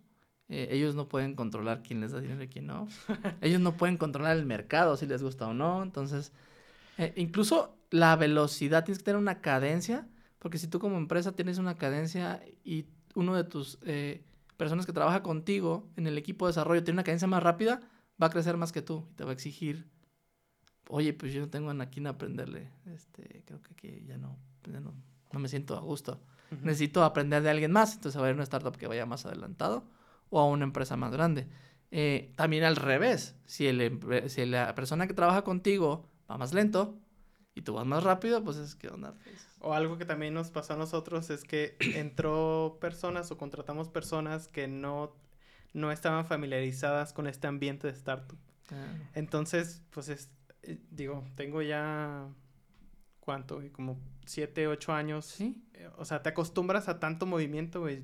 [0.49, 2.87] Eh, ellos no pueden controlar quién les da dinero y quién no.
[3.41, 5.81] ellos no pueden controlar el mercado, si les gusta o no.
[5.81, 6.33] Entonces,
[7.15, 10.07] incluso la velocidad, tienes que tener una cadencia,
[10.39, 13.79] porque si tú como empresa tienes una cadencia y uno de tus
[14.57, 17.79] personas que trabaja contigo en el equipo de desarrollo tiene una cadencia más rápida,
[18.21, 19.89] va a crecer más que tú y te va a exigir,
[20.89, 25.47] oye, pues yo no tengo a quién aprenderle, este, creo que, ya, no, no, me
[25.47, 26.21] siento a gusto.
[26.63, 29.85] Necesito aprender de alguien más, entonces va a a una startup que vaya más adelantado
[30.29, 31.47] o a una empresa más grande.
[31.91, 36.99] Eh, también al revés, si, el, si la persona que trabaja contigo va más lento
[37.55, 39.13] y tú vas más rápido, pues es que onda.
[39.23, 39.47] Pues.
[39.59, 44.47] O algo que también nos pasó a nosotros es que entró personas o contratamos personas
[44.47, 45.15] que no
[45.73, 48.37] no estaban familiarizadas con este ambiente de startup.
[49.13, 50.29] Entonces, pues es,
[50.63, 52.27] eh, digo, tengo ya,
[53.19, 53.61] ¿cuánto?
[53.73, 55.25] Como siete, ocho años.
[55.25, 55.61] Sí.
[55.73, 58.03] Eh, o sea, te acostumbras a tanto movimiento, güey.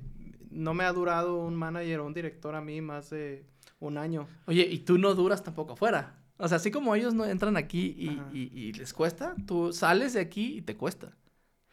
[0.50, 3.46] No me ha durado un manager o un director a mí más de
[3.80, 4.26] un año.
[4.46, 6.18] Oye, y tú no duras tampoco afuera.
[6.38, 10.20] O sea, así como ellos no entran aquí y, y, les cuesta, tú sales de
[10.20, 11.16] aquí y te cuesta.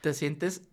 [0.02, 0.70] Te sientes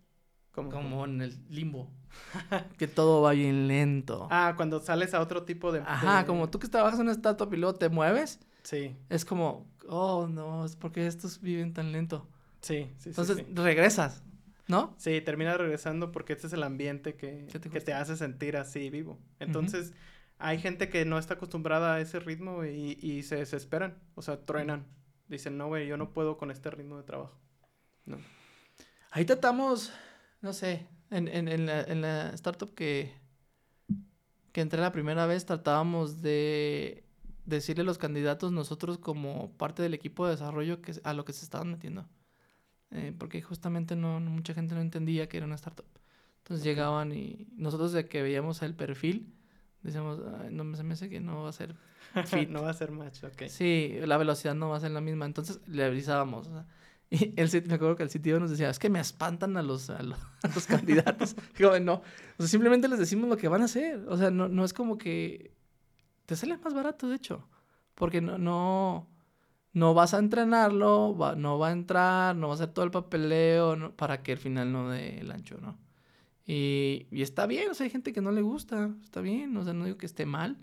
[0.52, 1.90] como en el limbo.
[2.78, 4.28] que todo va bien lento.
[4.30, 5.80] Ah, cuando sales a otro tipo de...
[5.80, 8.40] Ajá, como tú que trabajas en una startup y luego te mueves.
[8.62, 8.96] Sí.
[9.08, 12.28] Es como, oh, no, es porque estos viven tan lento.
[12.60, 14.22] Sí, sí, Entonces regresas,
[14.68, 14.94] ¿no?
[14.98, 18.88] Sí, terminas regresando porque este es el ambiente que, te, que te hace sentir así
[18.88, 19.18] vivo.
[19.40, 19.94] Entonces,
[20.38, 24.44] hay gente que no está acostumbrada a ese ritmo y, y se desesperan, o sea,
[24.44, 24.86] truenan.
[25.28, 27.36] Dicen, no, güey, yo no puedo con este ritmo de trabajo.
[28.04, 28.18] No.
[29.10, 29.92] Ahí tratamos,
[30.42, 33.12] no sé, en, en, en, la, en la startup que,
[34.52, 37.04] que entré la primera vez, tratábamos de
[37.46, 41.32] decirle a los candidatos nosotros como parte del equipo de desarrollo que, a lo que
[41.32, 42.08] se estaban metiendo.
[42.90, 45.86] Eh, porque justamente no, mucha gente no entendía que era una startup.
[46.38, 49.32] Entonces llegaban y nosotros de que veíamos el perfil,
[49.82, 50.20] decíamos,
[50.50, 51.74] no se me hace que no va a ser
[52.26, 52.48] fit.
[52.48, 53.44] no va a ser match, ok.
[53.48, 55.24] Sí, la velocidad no va a ser la misma.
[55.24, 56.48] Entonces le avisábamos.
[56.48, 56.66] O sea,
[57.12, 59.90] y el, me acuerdo que el sitio nos decía, es que me espantan a los,
[59.90, 60.02] a
[60.54, 61.36] los, candidatos.
[61.58, 62.02] Digo, no, o
[62.38, 64.06] sea, simplemente les decimos lo que van a hacer.
[64.08, 65.52] O sea, no, no es como que
[66.24, 67.46] te sale más barato, de hecho.
[67.94, 69.10] Porque no, no,
[69.74, 73.94] no vas a entrenarlo, no va a entrar, no va a hacer todo el papeleo
[73.94, 75.78] para que al final no dé el ancho, ¿no?
[76.46, 79.64] Y, y, está bien, o sea, hay gente que no le gusta, está bien, o
[79.64, 80.56] sea, no digo que esté mal.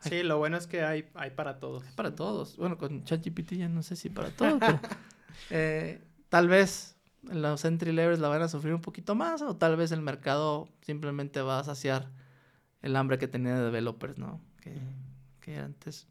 [0.00, 1.84] Sí, lo bueno es que hay, hay para todos.
[1.96, 2.58] para todos.
[2.58, 4.78] Bueno, con ChatGPT ya no sé si para todos, pero
[5.50, 9.76] eh, tal vez los entry levels la van a sufrir un poquito más o tal
[9.76, 12.10] vez el mercado simplemente va a saciar
[12.82, 14.40] el hambre que tenía de developers, ¿no?
[14.60, 14.76] Que,
[15.40, 16.06] que antes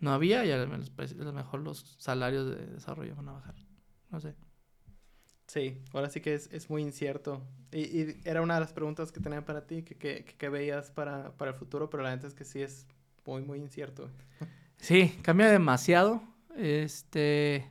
[0.00, 3.54] no había y a lo mejor los salarios de desarrollo van a bajar.
[4.10, 4.34] No sé.
[5.46, 7.42] Sí, ahora sí que es, es muy incierto.
[7.72, 10.90] Y, y, era una de las preguntas que tenía para ti, que, que, que veías
[10.90, 12.86] para, para, el futuro, pero la verdad es que sí es
[13.24, 14.10] muy, muy incierto.
[14.76, 16.22] Sí, cambia demasiado.
[16.56, 17.70] Este,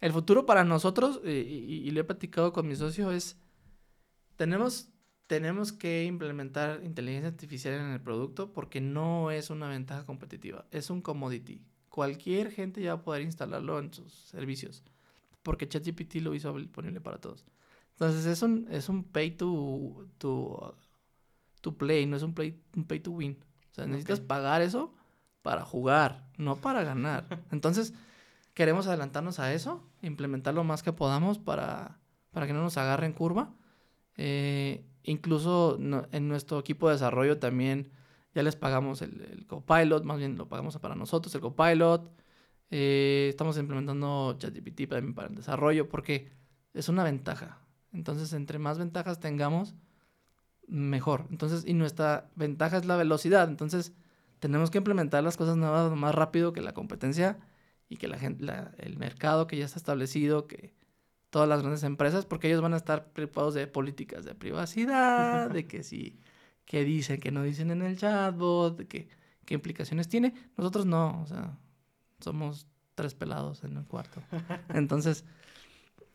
[0.00, 3.36] el futuro para nosotros, y, y, y lo he platicado con mi socio, es,
[4.36, 4.88] tenemos,
[5.26, 10.90] tenemos que implementar inteligencia artificial en el producto porque no es una ventaja competitiva, es
[10.90, 11.62] un commodity.
[11.88, 14.84] Cualquier gente ya va a poder instalarlo en sus servicios
[15.46, 17.46] porque ChatGPT lo hizo disponible para todos.
[17.92, 20.76] Entonces es un, es un pay to, to,
[21.60, 23.38] to play, no es un, play, un pay to win.
[23.70, 24.92] O sea, necesitas pagar eso
[25.42, 27.44] para jugar, no para ganar.
[27.52, 27.94] Entonces,
[28.56, 31.98] queremos adelantarnos a eso, implementar lo más que podamos para,
[32.30, 33.54] para que no nos agarren curva.
[34.16, 37.90] Eh, incluso en nuestro equipo de desarrollo también
[38.34, 42.10] ya les pagamos el, copilot, más bien lo pagamos para nosotros, el copilot.
[42.70, 46.32] Eh, estamos implementando ChatGPT para, para el desarrollo porque
[46.72, 47.60] es una ventaja.
[47.92, 49.74] Entonces, entre más ventajas tengamos,
[50.66, 51.26] mejor.
[51.30, 53.50] Entonces, y nuestra ventaja es la velocidad.
[53.50, 53.92] Entonces,
[54.38, 57.38] tenemos que implementar las cosas nuevas más rápido que la competencia
[57.88, 60.74] y que la gente, la, el mercado que ya está establecido, que
[61.30, 65.66] todas las grandes empresas, porque ellos van a estar preocupados de políticas de privacidad, de
[65.66, 66.18] que si,
[66.64, 69.08] qué dicen, que no dicen en el chatbot, de que,
[69.44, 70.34] qué implicaciones tiene.
[70.56, 71.58] Nosotros no, o sea,
[72.20, 74.22] somos tres pelados en el cuarto.
[74.70, 75.24] Entonces,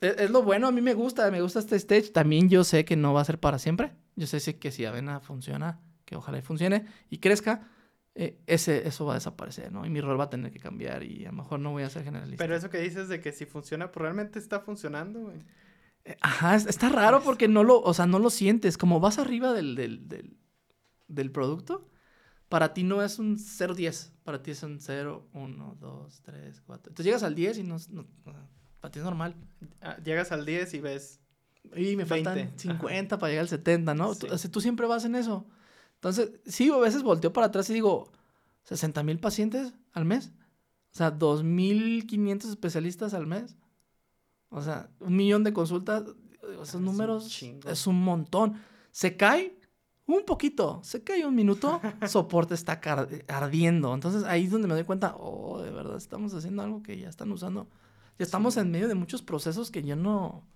[0.02, 2.10] es, es, lo bueno, a mí me gusta, me gusta este stage.
[2.10, 3.94] También yo sé que no va a ser para siempre.
[4.16, 7.70] Yo sé que si Avena funciona, que ojalá y funcione y crezca,
[8.16, 9.86] eh, ese, eso va a desaparecer, ¿no?
[9.86, 11.90] Y mi rol va a tener que cambiar y a lo mejor no voy a
[11.90, 12.44] ser generalista.
[12.44, 15.40] Pero eso que dices de que si funciona, pues realmente está funcionando, güey.
[16.04, 18.78] Eh, ajá, está raro porque no lo, o sea, no lo sientes.
[18.78, 20.38] Como vas arriba del, del, del,
[21.08, 21.88] del producto,
[22.50, 26.90] para ti no es un 0-10, para ti es un 0, 1, 2, 3, 4.
[26.90, 28.06] Entonces llegas al 10 y no, no
[28.82, 29.36] para ti es normal.
[29.80, 31.22] Ah, llegas al 10 y ves.
[31.76, 32.06] Y me 20.
[32.06, 33.20] faltan 50 Ajá.
[33.20, 34.14] para llegar al 70, ¿no?
[34.14, 34.22] Sí.
[34.22, 35.48] Tú, o sea, tú, siempre vas en eso.
[36.02, 38.12] Entonces, sí, a veces volteo para atrás y digo,
[38.64, 40.32] 60 mil pacientes al mes.
[40.92, 43.56] O sea, 2.500 especialistas al mes.
[44.50, 46.04] O sea, un millón de consultas.
[46.54, 48.56] Esos es números es un montón.
[48.90, 49.56] Se cae
[50.08, 51.80] un poquito, se cae un minuto,
[52.10, 52.82] soporte está
[53.28, 53.94] ardiendo.
[53.94, 57.10] Entonces ahí es donde me doy cuenta, oh, de verdad estamos haciendo algo que ya
[57.10, 57.68] están usando.
[58.18, 58.62] Ya estamos sí.
[58.62, 60.48] en medio de muchos procesos que yo no,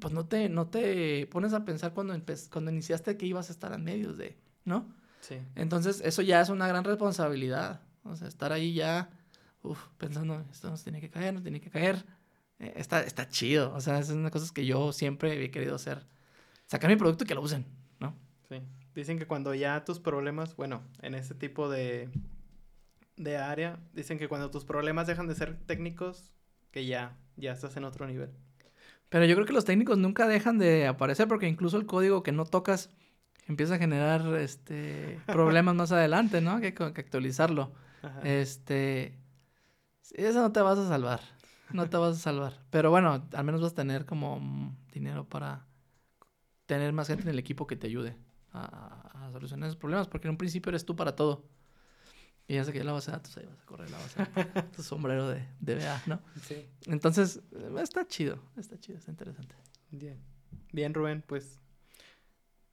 [0.00, 2.14] pues no te, no te pones a pensar cuando,
[2.52, 4.92] cuando iniciaste que ibas a estar en medio de, ¿no?
[5.20, 5.38] Sí.
[5.54, 7.80] Entonces eso ya es una gran responsabilidad.
[8.04, 9.10] O sea, estar ahí ya,
[9.62, 12.04] uf, pensando, esto nos tiene que caer, nos tiene que caer.
[12.58, 13.72] Eh, está, está chido.
[13.74, 16.06] O sea, es una cosa que yo siempre he querido hacer.
[16.66, 17.66] Sacar mi producto y que lo usen,
[17.98, 18.14] ¿no?
[18.48, 18.60] Sí.
[18.94, 22.10] Dicen que cuando ya tus problemas, bueno, en ese tipo de,
[23.16, 26.30] de área, dicen que cuando tus problemas dejan de ser técnicos,
[26.70, 28.30] que ya, ya estás en otro nivel.
[29.08, 32.32] Pero yo creo que los técnicos nunca dejan de aparecer porque incluso el código que
[32.32, 32.90] no tocas
[33.46, 36.60] empieza a generar este problemas más adelante, ¿no?
[36.60, 37.72] Que, que actualizarlo.
[38.02, 38.20] Ajá.
[38.22, 39.18] Este,
[40.12, 41.20] eso no te vas a salvar.
[41.72, 42.54] No te vas a salvar.
[42.70, 45.66] Pero bueno, al menos vas a tener como dinero para
[46.66, 48.16] tener más gente en el equipo que te ayude
[48.52, 51.44] a, a, solucionar esos problemas, porque en un principio eres tú para todo.
[52.48, 54.62] Y ya sé que la base de datos, ahí vas a correr la base de
[54.76, 56.20] tu sombrero de, de BA, ¿no?
[56.42, 56.66] Sí.
[56.86, 57.40] Entonces,
[57.78, 59.54] está chido, está chido, está interesante.
[59.90, 60.18] Bien.
[60.72, 61.60] Bien, Rubén, pues,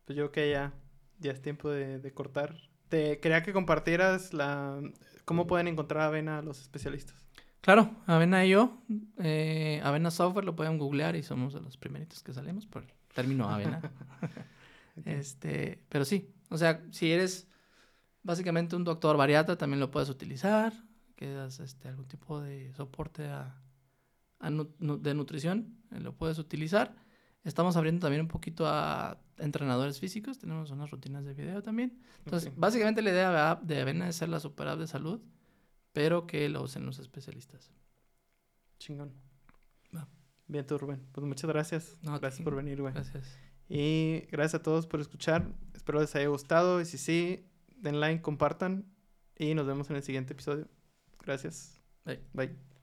[0.07, 0.73] pues yo creo que ya,
[1.19, 2.55] ya es tiempo de, de cortar.
[2.87, 4.81] Te quería que compartieras la
[5.25, 7.27] cómo pueden encontrar Avena los especialistas.
[7.59, 8.81] Claro, Avena y yo,
[9.17, 12.89] eh, Avena Software lo pueden googlear y somos de los primeritos que salimos por el
[13.13, 13.81] término Avena.
[14.99, 15.13] Okay.
[15.13, 17.47] Este, pero sí, o sea, si eres
[18.23, 20.73] básicamente un doctor bariatra, también lo puedes utilizar,
[21.15, 23.61] que das este, algún tipo de soporte a,
[24.39, 26.95] a nu de nutrición, eh, lo puedes utilizar.
[27.43, 31.99] Estamos abriendo también un poquito a entrenadores físicos, tenemos unas rutinas de video también.
[32.19, 32.59] Entonces, okay.
[32.59, 35.21] básicamente la idea de Avena es ser la super app de salud,
[35.93, 37.71] pero que lo usen los especialistas.
[38.79, 39.13] Chingón.
[39.95, 40.07] Va.
[40.47, 41.01] Bien, tú, Rubén.
[41.11, 41.97] Pues muchas gracias.
[42.01, 42.93] No, gracias por venir, güey.
[42.93, 43.37] Gracias.
[43.69, 45.51] Y gracias a todos por escuchar.
[45.73, 46.79] Espero les haya gustado.
[46.79, 48.85] Y si sí, den like, compartan.
[49.37, 50.67] Y nos vemos en el siguiente episodio.
[51.23, 51.81] Gracias.
[52.05, 52.21] Bye.
[52.33, 52.76] Bye.